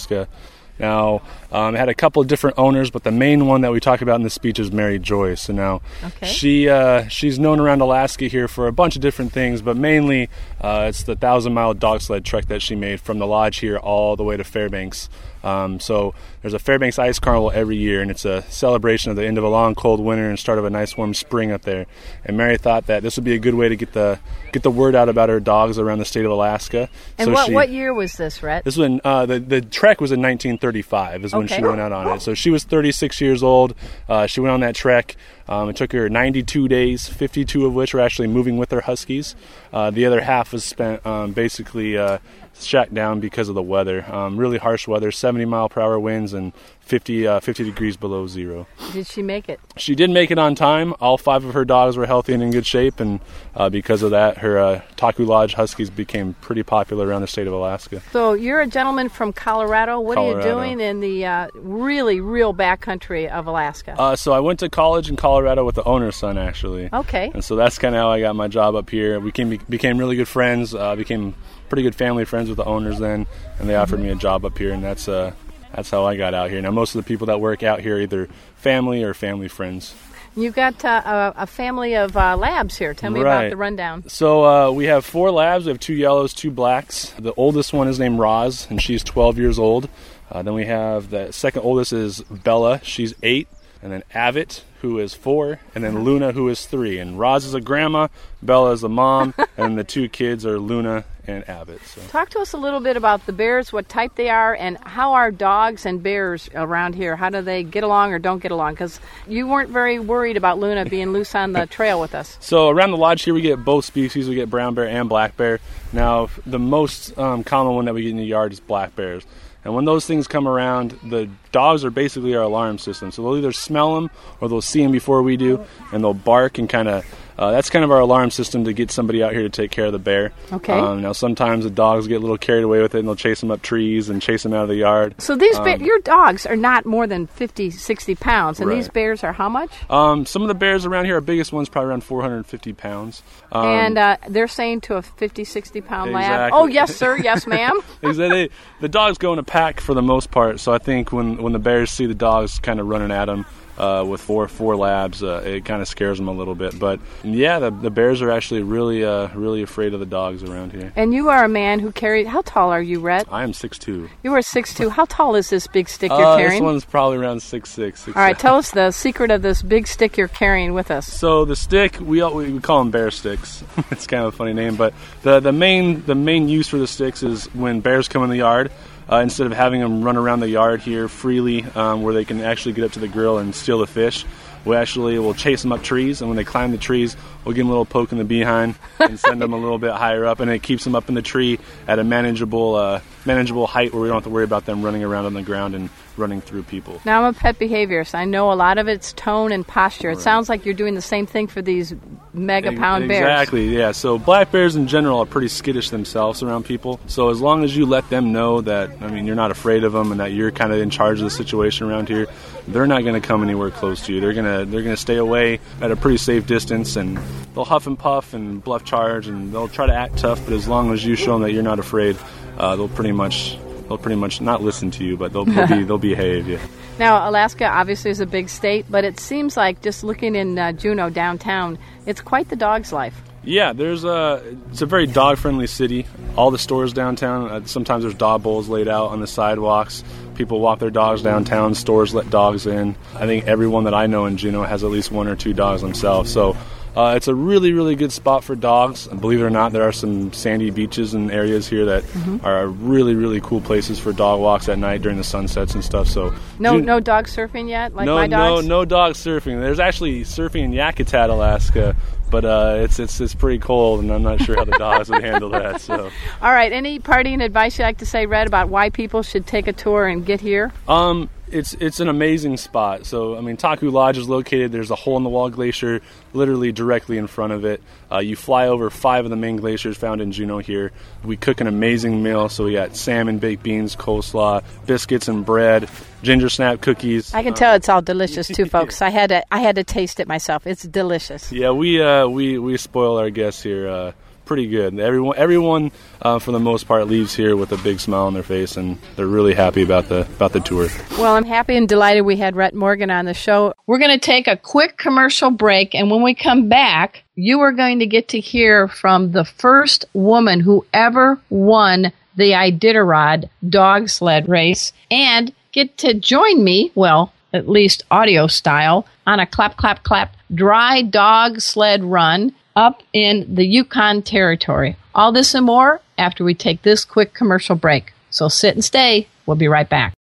Now, 0.79 1.23
um, 1.53 1.75
it 1.75 1.79
had 1.79 1.89
a 1.89 1.95
couple 1.95 2.23
of 2.23 2.29
different 2.29 2.59
owners, 2.59 2.91
but 2.91 3.03
the 3.05 3.11
main 3.11 3.47
one 3.47 3.61
that 3.63 3.73
we 3.73 3.81
talk 3.81 4.01
about 4.03 4.17
in 4.17 4.23
the 4.23 4.31
speech 4.31 4.59
is 4.59 4.71
Mary 4.73 4.99
Joyce. 4.99 5.49
And 5.49 5.57
now, 5.59 5.81
Okay. 6.05 6.27
she 6.27 6.69
uh, 6.69 7.09
she's 7.09 7.39
known 7.39 7.61
around 7.61 7.81
Alaska 7.81 8.27
here 8.27 8.49
for 8.49 8.67
a 8.67 8.73
bunch 8.73 8.97
of 8.97 9.03
different 9.03 9.33
things, 9.33 9.63
but 9.63 9.77
mainly 9.77 10.29
uh, 10.61 10.87
it's 10.89 11.03
the 11.03 11.17
thousand 11.17 11.55
mile 11.55 11.75
dog 11.75 12.01
sled 12.01 12.25
trek 12.25 12.47
that 12.47 12.63
she 12.63 12.75
made 12.75 13.01
from 13.01 13.19
the 13.19 13.27
lodge 13.27 13.59
here 13.59 13.77
all 13.79 14.17
the 14.17 14.25
way 14.25 14.37
to 14.37 14.45
Fairbanks. 14.45 15.09
Um, 15.43 15.81
so 15.81 16.13
there's 16.43 16.53
a 16.53 16.59
Fairbanks 16.59 16.99
Ice 16.99 17.19
Carnival 17.19 17.51
every 17.55 17.77
year, 17.79 18.03
and 18.03 18.11
it's 18.11 18.27
a 18.27 18.43
celebration 18.51 19.11
of 19.11 19.17
the 19.17 19.25
end 19.27 19.39
of 19.39 19.45
a 19.45 19.49
long, 19.49 19.75
cold 19.75 19.99
winter 19.99 20.29
and 20.29 20.39
start 20.39 20.59
of 20.59 20.67
a 20.67 20.71
nice, 20.71 20.99
warm 20.99 21.15
spring 21.15 21.51
up 21.51 21.63
there. 21.63 21.87
And 22.27 22.37
Mary 22.37 22.59
thought 22.59 22.87
that 22.89 23.03
this 23.03 23.17
would 23.17 23.25
be 23.25 23.33
a 23.33 23.39
good 23.39 23.55
way 23.55 23.71
to 23.71 23.75
get 23.77 23.95
the 23.95 24.19
get 24.53 24.63
the 24.63 24.71
word 24.71 24.95
out 24.95 25.09
about 25.09 25.31
her 25.31 25.41
dogs 25.41 25.79
around 25.79 25.99
the 25.99 26.05
state 26.05 26.27
of 26.27 26.31
Alaska. 26.31 26.91
And 27.17 27.29
so 27.29 27.33
what, 27.33 27.47
she, 27.47 27.55
what 27.55 27.69
year 27.71 27.95
was 27.95 28.13
this, 28.15 28.43
Rhett? 28.43 28.65
this 28.65 28.77
was 28.77 28.85
in, 28.87 29.01
uh, 29.03 29.25
the 29.25 29.39
the 29.41 29.63
trek 29.63 29.99
was 30.03 30.13
in 30.13 30.21
1935 30.21 31.25
is 31.25 31.33
when 31.41 31.47
Okay. 31.47 31.57
she 31.57 31.63
went 31.63 31.81
out 31.81 31.93
on 31.93 32.17
it. 32.17 32.21
So 32.23 32.35
she 32.35 32.51
was 32.51 32.65
36 32.65 33.21
years 33.21 33.43
old. 33.43 33.75
Uh, 34.09 34.27
she 34.27 34.41
went 34.41 34.53
on 34.53 34.61
that 34.61 34.75
trek. 34.75 35.17
Um, 35.49 35.69
it 35.69 35.77
took 35.77 35.91
her 35.93 36.09
92 36.09 36.69
days, 36.69 37.09
52 37.09 37.67
of 37.67 37.75
which 37.75 37.93
were 37.93 38.01
actually 38.01 38.29
moving 38.29 38.57
with 38.57 38.71
her 38.71 38.83
huskies. 38.83 39.35
Uh, 39.73 39.91
the 39.91 40.07
other 40.07 40.21
half 40.21 40.53
was 40.53 40.65
spent 40.65 41.05
um, 41.05 41.33
basically 41.33 41.99
uh, 41.99 42.19
shut 42.65 42.93
down 42.95 43.21
because 43.21 43.49
of 43.49 43.55
the 43.55 43.63
weather. 43.63 44.05
Um, 44.13 44.37
really 44.37 44.59
harsh 44.59 44.87
weather, 44.89 45.11
70 45.11 45.45
mile 45.45 45.69
per 45.69 45.81
hour 45.81 45.99
winds, 45.99 46.33
and 46.33 46.53
50 46.81 47.27
uh, 47.27 47.41
50 47.41 47.63
degrees 47.65 47.97
below 47.97 48.27
zero. 48.27 48.67
Did 48.93 49.07
she 49.07 49.23
make 49.23 49.49
it? 49.49 49.61
She 49.77 49.95
did 49.95 50.11
make 50.11 50.33
it 50.33 50.39
on 50.39 50.57
time. 50.57 50.93
All 51.01 51.17
five 51.17 51.45
of 51.45 51.55
her 51.55 51.65
dogs 51.65 51.97
were 51.97 52.07
healthy 52.07 52.33
and 52.35 52.43
in 52.43 52.51
good 52.51 52.67
shape, 52.67 52.99
and 52.99 53.21
uh, 53.55 53.71
because 53.71 54.03
of 54.03 54.11
that, 54.11 54.39
her 54.39 54.59
uh, 54.59 54.81
Taku 54.97 55.25
Lodge 55.25 55.55
Huskies 55.55 55.89
became 55.89 56.35
pretty 56.41 56.65
popular 56.65 57.07
around 57.07 57.21
the 57.21 57.29
state 57.29 57.47
of 57.47 57.53
Alaska. 57.53 58.03
So 58.11 58.33
you're 58.33 58.61
a 58.61 58.67
gentleman 58.67 59.09
from 59.09 59.33
Colorado. 59.33 60.01
What 60.01 60.19
are 60.19 60.37
you 60.37 60.43
doing 60.43 60.81
in 60.81 60.99
the 61.01 61.27
uh, 61.27 61.49
really 61.55 62.21
real 62.21 62.53
backcountry 62.53 63.31
of 63.31 63.47
Alaska? 63.47 63.95
Uh, 63.97 64.17
so 64.17 64.33
I 64.33 64.41
went 64.41 64.59
to 64.61 64.69
college 64.69 65.09
in 65.09 65.15
Colorado 65.17 65.65
with 65.65 65.77
the 65.77 65.85
owner's 65.85 66.17
son, 66.17 66.39
actually. 66.39 66.89
okay. 66.93 67.31
And 67.33 67.45
so 67.45 67.55
that's 67.55 67.79
kind 67.79 67.95
of 67.95 68.01
how 68.01 68.11
I 68.11 68.21
got 68.21 68.35
my 68.35 68.49
job 68.49 68.75
up 68.75 68.91
here. 68.91 69.21
We 69.21 69.31
came, 69.31 69.57
became 69.69 69.97
really 69.97 70.17
good 70.17 70.29
friends. 70.29 70.75
Uh, 70.75 70.97
became 70.97 71.35
pretty 71.71 71.83
good 71.83 71.95
family 71.95 72.27
friends 72.27 72.49
with 72.49 72.59
the 72.59 72.65
owners 72.65 72.99
then, 72.99 73.27
and 73.59 73.69
they 73.69 73.77
offered 73.77 74.01
me 74.01 74.11
a 74.11 74.15
job 74.15 74.45
up 74.45 74.59
here, 74.59 74.73
and 74.73 74.85
that's 74.85 75.09
uh, 75.09 75.33
that's 75.75 75.89
how 75.89 76.05
I 76.05 76.17
got 76.17 76.35
out 76.35 76.51
here. 76.51 76.61
Now 76.61 76.73
most 76.73 76.95
of 76.95 77.03
the 77.03 77.09
people 77.09 77.29
that 77.29 77.41
work 77.41 77.63
out 77.63 77.81
here 77.81 77.97
are 77.97 78.01
either 78.01 78.29
family 78.57 79.03
or 79.03 79.15
family 79.15 79.49
friends. 79.49 79.95
You've 80.37 80.55
got 80.55 80.85
uh, 80.85 81.33
a, 81.37 81.47
family 81.47 81.97
of 81.97 82.17
uh, 82.17 82.37
labs 82.37 82.79
here. 82.79 82.95
Tell 82.95 83.11
me 83.11 83.21
about 83.21 83.51
the 83.51 83.57
rundown. 83.57 84.09
So 84.09 84.45
uh, 84.45 84.71
we 84.71 84.85
have 84.85 85.05
four 85.05 85.33
labs. 85.33 85.65
We 85.65 85.71
have 85.71 85.81
two 85.81 85.95
yellows, 85.95 86.33
two 86.33 86.53
blacks. 86.53 87.13
The 87.19 87.35
oldest 87.35 87.73
one 87.73 87.89
is 87.89 87.99
named 87.99 88.19
Roz, 88.19 88.69
and 88.71 88.81
she's 88.81 89.03
12 89.03 89.39
years 89.39 89.59
old. 89.59 89.89
Uh, 90.31 90.43
then 90.43 90.55
we 90.55 90.67
have 90.67 91.11
the 91.11 91.33
second 91.33 91.63
oldest 91.63 91.93
is 91.93 92.21
Bella. 92.21 92.81
She's 92.85 93.13
eight. 93.25 93.49
And 93.83 93.91
then 93.91 94.05
Abbott, 94.15 94.63
who 94.81 94.99
is 94.99 95.15
four, 95.15 95.61
and 95.75 95.85
then 95.85 96.05
Luna, 96.05 96.33
who 96.33 96.49
is 96.49 96.67
three. 96.67 96.99
And 96.99 97.19
Roz 97.19 97.45
is 97.45 97.55
a 97.55 97.61
grandma, 97.61 98.09
Bella 98.43 98.73
is 98.73 98.83
a 98.83 98.89
mom, 98.89 99.35
and 99.57 99.79
the 99.79 99.85
two 99.85 100.09
kids 100.09 100.47
are 100.47 100.59
Luna 100.59 101.05
and 101.27 101.49
Abbott. 101.49 101.81
So. 101.85 102.01
Talk 102.09 102.31
to 102.31 102.41
us 102.41 102.53
a 102.53 102.57
little 102.57 102.81
bit 102.81 102.97
about 102.97 103.27
the 103.27 103.33
bears, 103.33 103.73
what 103.73 103.89
type 103.89 104.15
they 104.17 104.31
are, 104.31 104.55
and 104.55 104.79
how 104.79 105.13
are 105.13 105.31
dogs 105.31 105.85
and 105.85 106.03
bears 106.03 106.49
around 106.55 106.95
here? 106.95 107.15
How 107.15 107.31
do 107.31 107.43
they 107.43 107.63
get 107.63 107.85
along 107.85 108.13
or 108.13 108.19
don't 108.19 108.41
get 108.43 108.53
along? 108.53 108.75
Because 108.75 109.01
you 109.29 109.47
weren't 109.47 109.71
very 109.71 109.99
worried 109.99 110.37
about 110.37 110.59
Luna 110.59 110.87
being 110.87 111.13
loose 111.13 111.35
on 111.35 111.53
the 111.53 111.67
trail 111.71 112.01
with 112.01 112.15
us. 112.15 112.39
So 112.41 112.69
around 112.69 112.91
the 112.91 112.97
lodge 112.97 113.23
here, 113.23 113.35
we 113.35 113.43
get 113.43 113.65
both 113.65 113.85
species. 113.85 114.29
We 114.29 114.35
get 114.35 114.49
brown 114.49 114.75
bear 114.75 114.89
and 114.89 115.09
black 115.09 115.37
bear. 115.37 115.61
Now, 115.93 116.31
the 116.47 116.59
most 116.59 117.17
um, 117.19 117.45
common 117.45 117.75
one 117.75 117.85
that 117.85 117.95
we 117.95 118.03
get 118.03 118.11
in 118.11 118.17
the 118.17 118.25
yard 118.25 118.53
is 118.53 118.61
black 118.61 118.97
bears. 118.97 119.25
And 119.65 119.75
when 119.75 119.85
those 119.85 120.07
things 120.07 120.27
come 120.27 120.49
around, 120.49 120.99
the 121.05 121.29
dogs 121.53 121.85
are 121.85 121.91
basically 121.91 122.35
our 122.35 122.43
alarm 122.43 122.79
system. 122.79 123.11
So 123.13 123.23
they'll 123.23 123.37
either 123.37 123.53
smell 123.53 123.95
them 123.95 124.11
or 124.41 124.49
they'll 124.49 124.63
see 124.63 124.83
them 124.83 124.93
before 124.93 125.23
we 125.23 125.37
do, 125.37 125.65
and 125.93 126.03
they'll 126.03 126.15
bark 126.15 126.59
and 126.59 126.69
kind 126.69 126.89
of. 126.89 127.05
Uh, 127.41 127.51
that's 127.53 127.71
kind 127.71 127.85
of 127.87 127.91
our 127.91 128.01
alarm 128.01 128.31
system 128.31 128.65
to 128.65 128.73
get 128.75 128.91
somebody 128.91 129.23
out 129.23 129.33
here 129.33 129.41
to 129.43 129.49
take 129.49 129.71
care 129.71 129.87
of 129.87 129.93
the 129.93 129.99
bear. 129.99 130.31
Okay. 130.53 130.75
Um, 130.75 131.01
now 131.01 131.13
sometimes 131.13 131.65
the 131.65 131.71
dogs 131.71 132.07
get 132.07 132.17
a 132.17 132.21
little 132.21 132.37
carried 132.37 132.65
away 132.65 132.83
with 132.83 132.95
it, 132.95 132.99
and 132.99 133.09
they'll 133.09 133.17
chase 133.17 133.41
them 133.41 133.51
up 133.51 133.63
trees 133.63 134.11
and 134.11 134.21
chase 134.21 134.43
them 134.43 134.53
out 134.53 134.65
of 134.65 134.69
the 134.69 134.75
yard. 134.77 135.15
So 135.19 135.37
these 135.37 135.57
Um, 135.59 135.81
your 135.81 135.99
dogs 136.01 136.45
are 136.45 136.55
not 136.55 136.85
more 136.85 137.07
than 137.07 137.27
50, 137.27 137.71
60 137.71 138.15
pounds, 138.15 138.61
and 138.61 138.69
Right. 138.69 138.77
these 138.77 138.89
bears 138.89 139.25
are 139.25 139.33
how 139.33 139.49
much? 139.49 139.71
Um, 139.89 140.27
some 140.27 140.43
of 140.43 140.49
the 140.49 140.55
bears 140.55 140.85
around 140.85 141.07
here, 141.07 141.15
our 141.15 141.23
biggest 141.23 141.51
one's 141.51 141.71
probably 141.71 141.89
around 141.89 142.05
450 142.05 142.75
pounds. 142.75 143.23
Um, 143.53 143.65
and 143.67 143.97
uh, 143.99 144.17
they're 144.29 144.47
saying 144.47 144.83
to 144.83 144.97
a 144.97 145.03
50, 145.03 145.43
60 145.45 145.81
pound 145.81 146.13
lab, 146.13 146.51
oh, 146.53 146.67
yes, 146.67 146.95
sir, 146.95 147.17
yes, 147.17 147.47
ma'am. 147.47 147.81
Is 148.03 148.19
that 148.19 148.25
Exactly. 148.27 148.51
the 148.83 148.89
dogs 148.91 149.17
go 149.17 149.33
in 149.33 149.39
a 149.39 149.43
pack 149.43 149.81
for 149.81 149.95
the 149.95 150.03
most 150.03 150.31
part, 150.31 150.61
so 150.61 150.73
I 150.75 150.79
think 150.79 151.11
when 151.11 151.39
when 151.43 151.55
the 151.55 151.59
bears 151.59 151.91
see 151.91 152.05
the 152.05 152.15
dogs 152.15 152.59
kind 152.59 152.81
of 152.81 152.87
running 152.87 153.11
at 153.11 153.25
them 153.25 153.47
uh, 153.81 154.05
with 154.05 154.21
four 154.21 154.47
four 154.49 154.77
labs, 154.77 155.23
uh, 155.23 155.43
it 155.45 155.65
kind 155.65 155.81
of 155.83 155.89
scares 155.89 156.19
them 156.19 156.29
a 156.29 156.33
little 156.33 156.55
bit. 156.55 156.79
But 156.79 157.01
yeah, 157.25 157.59
the, 157.59 157.71
the 157.71 157.91
bears 157.91 158.21
are 158.23 158.31
actually 158.31 158.63
really 158.63 159.05
uh, 159.05 159.29
really 159.35 159.63
afraid 159.63 159.95
of 159.95 160.01
the 160.01 160.07
dogs 160.07 160.43
around 160.43 160.73
here. 160.73 160.93
and 160.97 161.15
you 161.15 161.29
are 161.31 161.45
a 161.45 161.49
man 161.49 161.79
who 161.81 161.91
carried, 161.93 162.27
how 162.27 162.43
tall 162.43 162.71
are 162.71 162.83
you, 162.83 163.01
Rhett? 163.01 163.27
I 163.33 163.43
am 163.43 163.53
six 163.53 163.79
two. 163.79 164.09
You 164.23 164.35
are 164.35 164.41
6'2". 164.41 164.91
How 164.91 165.05
tall 165.07 165.35
is 165.35 165.49
this 165.51 165.67
big 165.67 165.89
stick 165.89 166.11
you're 166.11 166.21
Uh, 166.21 166.37
carrying? 166.37 166.63
this 166.63 166.73
one's 166.73 166.85
probably 166.85 167.19
around 167.19 167.43
six 167.43 167.71
six. 167.71 168.07
All 168.09 168.15
right, 168.15 168.39
tell 168.39 168.57
us 168.57 168.71
the 168.73 168.91
secret 168.91 169.31
of 169.31 169.43
this 169.43 169.63
big 169.63 169.87
stick 169.89 170.17
you're 170.17 170.29
carrying 170.29 170.75
with 170.75 170.91
us. 170.91 171.07
So 171.07 171.45
the 171.45 171.57
stick, 171.57 171.99
we 172.01 172.21
all- 172.21 172.35
we 172.35 172.59
call 172.61 172.81
them 172.81 172.91
bear 172.91 173.11
sticks. 173.11 173.65
it's 173.91 174.07
kind 174.07 174.25
of 174.27 174.35
a 174.35 174.37
funny 174.37 174.53
name, 174.53 174.77
but 174.77 174.93
the 175.23 175.41
the 175.41 175.53
main 175.53 176.05
the 176.05 176.15
main 176.15 176.49
use 176.49 176.69
for 176.69 176.79
the 176.79 176.87
sticks 176.87 177.23
is 177.23 177.47
when 177.55 177.81
bears 177.81 178.09
come 178.09 178.23
in 178.25 178.31
the 178.31 178.37
yard. 178.37 178.71
Uh, 179.11 179.17
instead 179.19 179.47
of 179.47 179.53
having 179.53 179.81
them 179.81 180.03
run 180.03 180.17
around 180.17 180.39
the 180.39 180.49
yard 180.49 180.81
here 180.81 181.09
freely, 181.09 181.65
um, 181.75 182.03
where 182.03 182.15
they 182.15 182.25
can 182.25 182.41
actually 182.41 182.73
get 182.73 182.85
up 182.85 182.93
to 182.93 183.01
the 183.01 183.09
grill 183.09 183.39
and 183.39 183.55
steal 183.55 183.79
the 183.79 183.87
fish, 183.87 184.25
we 184.65 184.77
actually 184.77 185.19
will 185.19 185.35
chase 185.35 185.63
them 185.63 185.73
up 185.73 185.83
trees, 185.83 186.21
and 186.21 186.29
when 186.29 186.37
they 186.37 186.45
climb 186.45 186.71
the 186.71 186.79
trees, 186.79 187.17
we'll 187.45 187.55
give 187.55 187.63
them 187.63 187.69
a 187.69 187.71
little 187.71 187.85
poke 187.85 188.13
in 188.13 188.19
the 188.19 188.25
behind 188.25 188.75
and 189.01 189.19
send 189.19 189.41
them 189.41 189.53
a 189.53 189.57
little 189.57 189.79
bit 189.79 189.93
higher 189.93 190.27
up, 190.27 190.41
and 190.41 190.51
it 190.51 190.63
keeps 190.63 190.85
them 190.85 190.95
up 190.95 191.09
in 191.09 191.15
the 191.15 191.23
tree 191.23 191.59
at 191.89 191.99
a 191.99 192.05
manageable 192.05 192.75
uh, 192.75 193.01
manageable 193.25 193.67
height 193.67 193.93
where 193.93 194.03
we 194.03 194.09
don't 194.09 194.17
have 194.17 194.25
to 194.25 194.31
worry 194.31 194.45
about 194.45 194.67
them 194.67 194.83
running 194.83 195.03
around 195.03 195.27
on 195.27 195.35
the 195.35 195.43
ground 195.43 195.75
and 195.75 195.91
running 196.21 196.41
through 196.41 196.63
people. 196.65 197.01
Now, 197.05 197.23
I'm 197.23 197.35
a 197.35 197.39
pet 197.39 197.59
behaviorist. 197.59 198.15
I 198.15 198.25
know 198.25 198.53
a 198.53 198.55
lot 198.55 198.79
of 198.79 198.87
it's 198.89 199.13
tone 199.15 199.53
and 199.53 199.67
posture. 199.67 200.11
It 200.11 200.21
sounds 200.21 200.49
like 200.49 200.65
you're 200.65 200.75
doing 200.75 200.95
the 200.95 201.03
same 201.03 201.27
thing 201.27 201.47
for 201.47 201.63
these 201.63 201.95
mega 202.33 202.73
pound 202.73 203.09
bears. 203.09 203.23
Exactly, 203.23 203.77
yeah. 203.77 203.93
So 203.93 204.19
black 204.19 204.53
bears 204.53 204.77
in 204.77 204.87
general 204.87 205.19
are 205.21 205.27
pretty 205.27 205.49
skittish 205.49 205.91
themselves 205.91 206.43
around 206.43 206.65
people. 206.65 207.01
So 207.07 207.31
as 207.31 207.41
long 207.41 207.65
as 207.65 207.77
you 207.77 207.87
let 207.87 208.09
them 208.11 208.33
know 208.33 208.61
that, 208.61 208.91
I 209.01 209.09
mean, 209.09 209.27
you're 209.27 209.37
not 209.37 209.51
afraid 209.51 209.85
of 209.85 209.93
them 209.93 210.13
and 210.13 210.21
that 210.21 210.33
you're 210.33 210.51
kind 210.51 210.73
of 210.73 210.79
in 210.79 210.91
charge 210.91 211.19
of 211.19 211.25
the 211.25 211.31
situation 211.31 211.89
around 211.89 212.09
here, 212.09 212.27
they're 212.69 212.87
not 212.87 213.03
going 213.03 213.21
to 213.21 213.27
come 213.27 213.43
anywhere 213.43 213.71
close 213.71 214.03
to 214.07 214.15
you. 214.15 214.21
They're 214.21 214.35
gonna 214.35 214.65
they're 214.65 214.83
gonna 214.83 214.97
stay 214.97 215.17
away 215.17 215.61
at 215.81 215.91
a 215.91 215.97
pretty 215.97 216.19
safe 216.19 216.47
distance 216.47 216.97
and 216.97 217.19
they'll 217.55 217.65
huff 217.65 217.87
and 217.87 217.99
puff 217.99 218.35
and 218.35 218.63
bluff 218.63 218.85
charge 218.85 219.27
and 219.27 219.53
they'll 219.53 219.69
try 219.69 219.87
to 219.87 219.95
act 219.95 220.19
tough. 220.19 220.45
But 220.45 220.55
as 220.55 220.69
long 220.69 220.93
as 220.93 221.05
you 221.05 221.17
show 221.17 221.33
them 221.33 221.43
that 221.43 221.53
you're 221.53 221.63
not 221.63 221.79
afraid, 221.79 222.17
uh, 222.59 222.77
they'll 222.77 222.89
pretty 222.89 223.13
much 223.13 223.59
they'll 223.91 223.99
pretty 223.99 224.17
much 224.17 224.41
not 224.41 224.63
listen 224.63 224.93
to 224.93 225.05
you, 225.05 225.17
but 225.17 225.33
they'll, 225.33 225.45
they'll 225.45 225.67
be 225.79 225.83
they'll 225.83 225.99
behave. 225.99 226.49
Yeah. 226.49 226.65
Now, 226.99 227.29
Alaska 227.29 227.67
obviously 227.67 228.13
is 228.13 228.21
a 228.21 228.27
big 228.27 228.49
state, 228.49 228.87
but 228.89 229.05
it 229.05 229.19
seems 229.19 229.57
like 229.57 229.83
just 229.83 230.05
looking 230.05 230.37
in 230.37 230.59
uh, 230.59 230.71
Juneau 230.73 231.11
downtown, 231.11 231.77
it's 232.07 232.21
quite 232.21 232.49
the 232.49 232.57
dog's 232.57 232.93
life. 232.93 233.21
Yeah, 233.43 233.73
there's 233.73 234.05
a. 234.05 234.43
It's 234.71 234.83
a 234.83 234.87
very 234.87 235.07
dog 235.07 235.39
friendly 235.39 235.67
city. 235.67 236.07
All 236.37 236.51
the 236.51 236.59
stores 236.59 236.93
downtown. 236.93 237.51
Uh, 237.51 237.65
sometimes 237.65 238.05
there's 238.05 238.15
dog 238.15 238.43
bowls 238.43 238.69
laid 238.69 238.87
out 238.87 239.09
on 239.09 239.21
the 239.21 239.27
sidewalks. 239.27 240.05
People 240.37 240.61
walk 240.61 240.79
their 240.79 240.91
dogs 240.91 241.23
downtown. 241.23 241.75
Stores 241.75 242.15
let 242.15 242.31
dogs 242.31 242.67
in. 242.67 242.95
I 243.15 243.27
think 243.27 243.47
everyone 243.47 243.85
that 243.85 243.95
I 243.95 244.07
know 244.07 244.27
in 244.27 244.37
Juneau 244.37 244.63
has 244.63 244.85
at 244.85 244.91
least 244.91 245.11
one 245.11 245.27
or 245.27 245.37
two 245.37 245.53
dogs 245.53 245.83
themselves. 245.83 246.31
So 246.31 246.57
uh, 246.97 247.15
it's 247.17 247.29
a 247.29 247.35
really, 247.35 247.73
really 247.73 247.95
good 247.95 248.13
spot 248.13 248.43
for 248.45 248.55
dogs. 248.57 249.07
Believe 249.09 249.41
it 249.41 249.45
or 249.45 249.51
not, 249.51 249.73
there 249.73 249.85
are 249.85 249.93
some 249.93 250.33
sandy 250.33 250.71
beaches 250.71 251.15
and 251.15 251.31
areas 251.31 251.69
here 251.69 251.85
that 251.87 252.03
Mm-hmm. 252.03 252.45
are 252.45 252.67
really, 252.67 253.15
really 253.15 253.41
cool 253.41 253.61
places 253.61 253.99
for 253.99 254.13
dog 254.13 254.41
walks 254.41 254.69
at 254.69 254.79
night 254.79 255.01
during 255.03 255.17
the 255.17 255.25
sunsets 255.25 255.75
and 255.75 255.85
stuff. 255.85 256.07
So 256.09 256.35
No, 256.59 256.77
June- 256.77 256.85
no 256.85 257.01
dog 257.01 257.27
surfing 257.27 257.69
yet, 257.69 257.95
like 257.95 258.07
no, 258.07 258.15
my 258.17 258.27
dogs. 258.27 258.67
no, 258.67 258.79
no 258.81 258.85
dog 258.85 259.15
surfing. 259.15 259.61
There's 259.61 259.79
actually 259.81 260.23
surfing 260.23 260.65
in 260.65 260.73
Yakutat, 260.73 261.29
Alaska, 261.31 261.95
but 262.31 262.45
uh, 262.45 262.75
it's 262.79 262.99
it's 262.99 263.21
it's 263.21 263.35
pretty 263.35 263.59
cold, 263.59 264.01
and 264.01 264.13
I'm 264.13 264.23
not 264.23 264.41
sure 264.41 264.57
how 264.57 264.65
the 264.65 264.73
dogs 264.79 265.09
would 265.11 265.23
handle 265.25 265.51
that. 265.51 265.81
So, 265.81 266.11
All 266.43 266.53
right. 266.53 266.73
Any 266.73 266.99
parting 266.99 267.41
advice 267.41 267.79
you'd 267.79 267.85
like 267.85 267.99
to 267.99 268.07
say, 268.07 268.27
Rhett, 268.27 268.47
about 268.47 268.69
why 268.69 268.91
people 268.91 269.23
should 269.23 269.47
take 269.47 269.67
a 269.67 269.73
tour 269.73 270.07
and 270.07 270.25
get 270.25 270.41
here? 270.41 270.73
um, 270.89 271.29
it's 271.53 271.75
it's 271.75 272.01
an 272.01 272.09
amazing 272.09 272.57
spot. 272.57 273.07
So, 273.07 273.37
I 273.37 273.41
mean, 273.41 273.57
Taku 273.57 273.91
Lodge 273.91 274.19
is 274.19 274.29
located. 274.29 274.73
There's 274.73 274.91
a 274.91 274.97
hole 274.97 275.17
in 275.17 275.23
the 275.23 275.31
wall 275.31 275.51
glacier, 275.51 276.01
literally 276.33 276.73
directly 276.73 277.19
in 277.19 277.27
front 277.27 277.53
of 277.53 277.65
it. 277.65 277.83
Uh, 278.11 278.19
you 278.19 278.37
fly 278.37 278.69
over 278.69 278.91
five 278.91 279.25
of 279.25 279.31
the 279.31 279.37
main 279.37 279.57
glaciers 279.57 279.97
found 279.97 280.21
in 280.21 280.33
Juneau 280.33 280.59
here. 280.59 280.93
We 281.25 281.37
cook 281.37 281.61
an 281.61 281.67
amazing 281.67 282.23
meal. 282.23 282.49
So 282.49 282.65
we 282.65 282.73
got 282.73 282.97
salmon, 282.97 283.39
baked 283.39 283.63
beans, 283.63 283.97
coleslaw, 283.97 284.63
biscuits 284.87 285.29
and 285.29 285.45
bread, 285.45 285.89
ginger 286.23 286.49
snap 286.49 286.81
cookies. 286.81 287.35
I 287.35 287.43
can 287.43 287.55
tell 287.55 287.75
it's 287.75 287.89
all 287.89 288.03
delicious 288.03 288.49
too, 288.49 288.67
folks. 288.67 289.03
I 289.03 289.11
had 289.11 289.29
to 289.29 289.45
I 289.53 289.61
had 289.61 289.77
to 289.77 289.85
taste 289.85 290.21
it 290.21 290.29
myself. 290.29 290.67
It's 290.67 290.83
delicious. 290.83 291.53
Yeah, 291.53 291.71
we 291.71 292.03
uh, 292.03 292.27
we 292.29 292.59
we 292.59 292.77
spoil 292.77 293.19
our 293.19 293.31
guests 293.31 293.63
here 293.63 293.89
uh, 293.89 294.13
pretty 294.51 294.67
good. 294.67 294.99
Everyone 294.99 295.37
everyone 295.37 295.93
uh, 296.23 296.41
for 296.41 296.51
the 296.51 296.59
most 296.59 296.89
part 296.89 297.07
leaves 297.07 297.33
here 297.37 297.55
with 297.55 297.71
a 297.71 297.77
big 297.77 298.01
smile 298.01 298.27
on 298.27 298.35
their 298.35 298.43
face, 298.43 298.77
and 298.77 298.99
they're 299.15 299.29
really 299.29 299.55
happy 299.55 299.81
about 299.81 300.09
the 300.09 300.23
about 300.23 300.53
the 300.53 300.59
tour. 300.59 300.89
Well, 301.13 301.37
I'm 301.37 301.45
happy 301.45 301.77
and 301.77 301.89
delighted 301.89 302.25
we 302.25 302.37
had 302.37 302.57
Rhett 302.57 302.75
Morgan 302.75 303.13
on 303.13 303.27
the 303.27 303.33
show. 303.33 303.75
We're 303.87 304.01
going 304.01 304.11
to 304.11 304.19
take 304.19 304.49
a 304.49 304.57
quick 304.57 304.97
commercial 304.97 305.53
break, 305.53 305.95
and 305.95 306.11
when 306.11 306.25
we 306.25 306.35
come 306.35 306.69
back, 306.69 307.23
you 307.37 307.61
are 307.61 307.71
going 307.71 308.01
to 308.01 308.07
get 308.07 308.27
to 308.31 308.41
hear 308.41 308.89
from 308.89 309.31
the 309.31 309.45
first 309.45 310.05
woman 310.15 310.59
who 310.59 310.85
ever 310.93 311.41
won 311.49 312.11
the 312.35 312.51
Iditarod 312.51 313.49
dog 313.69 314.09
sled 314.09 314.49
race 314.49 314.93
and 315.13 315.55
get 315.71 315.97
to 315.99 316.13
join 316.13 316.65
me, 316.65 316.91
well, 316.97 317.33
at 317.53 317.69
least 317.69 318.03
audio 318.11 318.49
style, 318.49 319.07
on 319.29 319.39
a 319.39 319.47
clap, 319.47 319.77
clap, 319.77 320.03
clap 320.03 320.35
dry 320.53 321.03
dog 321.03 321.61
sled 321.61 322.03
run 322.03 322.53
up 322.77 323.03
in 323.13 323.55
the 323.55 323.65
Yukon 323.65 324.23
Territory. 324.23 324.97
All 325.15 325.33
this 325.33 325.55
and 325.55 325.67
more 325.67 326.01
after 326.19 326.45
we 326.45 326.55
take 326.55 326.83
this 326.83 327.05
quick 327.05 327.35
commercial 327.35 327.77
break. 327.77 328.13
So 328.31 328.49
sit 328.49 328.75
and 328.75 328.85
stay. 328.85 329.27
We'll 329.47 329.57
be 329.57 329.69
right 329.69 329.89
back. 329.89 330.15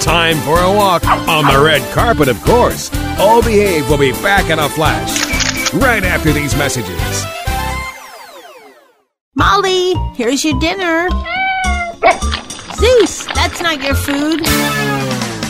Time 0.00 0.36
for 0.38 0.58
a 0.58 0.72
walk 0.72 1.06
on 1.06 1.44
the 1.52 1.62
red 1.62 1.82
carpet, 1.92 2.28
of 2.28 2.42
course. 2.44 2.90
O 3.18 3.42
Behave 3.44 3.88
will 3.90 3.98
be 3.98 4.12
back 4.12 4.50
in 4.50 4.58
a 4.58 4.68
flash 4.68 5.72
right 5.74 6.02
after 6.02 6.32
these 6.32 6.56
messages. 6.56 7.24
Molly, 9.34 9.94
here's 10.14 10.44
your 10.44 10.58
dinner. 10.58 11.08
Zeus, 12.74 13.26
that's 13.26 13.60
not 13.60 13.82
your 13.82 13.94
food. 13.94 14.40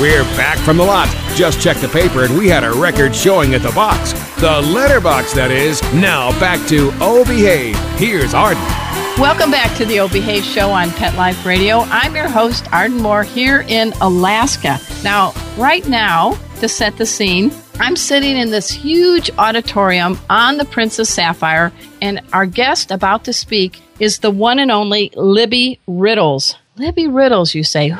We're 0.00 0.22
back 0.36 0.58
from 0.58 0.76
the 0.76 0.84
lot. 0.84 1.08
Just 1.34 1.60
checked 1.60 1.80
the 1.80 1.88
paper 1.88 2.22
and 2.22 2.38
we 2.38 2.48
had 2.48 2.62
a 2.62 2.70
record 2.70 3.16
showing 3.16 3.54
at 3.54 3.62
the 3.62 3.72
box. 3.72 4.12
The 4.40 4.60
letterbox, 4.72 5.32
that 5.32 5.50
is. 5.50 5.82
Now 5.92 6.30
back 6.38 6.64
to 6.68 6.92
Oh 7.00 7.24
Behave. 7.24 7.76
Here's 7.98 8.32
Arden. 8.32 8.62
Welcome 9.18 9.50
back 9.50 9.76
to 9.76 9.84
the 9.84 9.98
O 9.98 10.08
Behave 10.08 10.44
Show 10.44 10.70
on 10.70 10.92
Pet 10.92 11.16
Life 11.16 11.44
Radio. 11.44 11.78
I'm 11.78 12.14
your 12.14 12.28
host, 12.28 12.72
Arden 12.72 12.98
Moore, 12.98 13.24
here 13.24 13.64
in 13.66 13.92
Alaska. 14.00 14.78
Now, 15.02 15.32
right 15.56 15.84
now, 15.88 16.38
to 16.60 16.68
set 16.68 16.96
the 16.96 17.04
scene, 17.04 17.50
I'm 17.80 17.96
sitting 17.96 18.36
in 18.36 18.50
this 18.52 18.70
huge 18.70 19.32
auditorium 19.36 20.16
on 20.30 20.58
the 20.58 20.64
Princess 20.64 21.10
Sapphire, 21.10 21.72
and 22.00 22.20
our 22.32 22.46
guest 22.46 22.92
about 22.92 23.24
to 23.24 23.32
speak 23.32 23.82
is 23.98 24.20
the 24.20 24.30
one 24.30 24.60
and 24.60 24.70
only 24.70 25.10
Libby 25.16 25.80
Riddles. 25.88 26.54
Libby 26.76 27.08
Riddles, 27.08 27.52
you 27.56 27.64
say. 27.64 27.92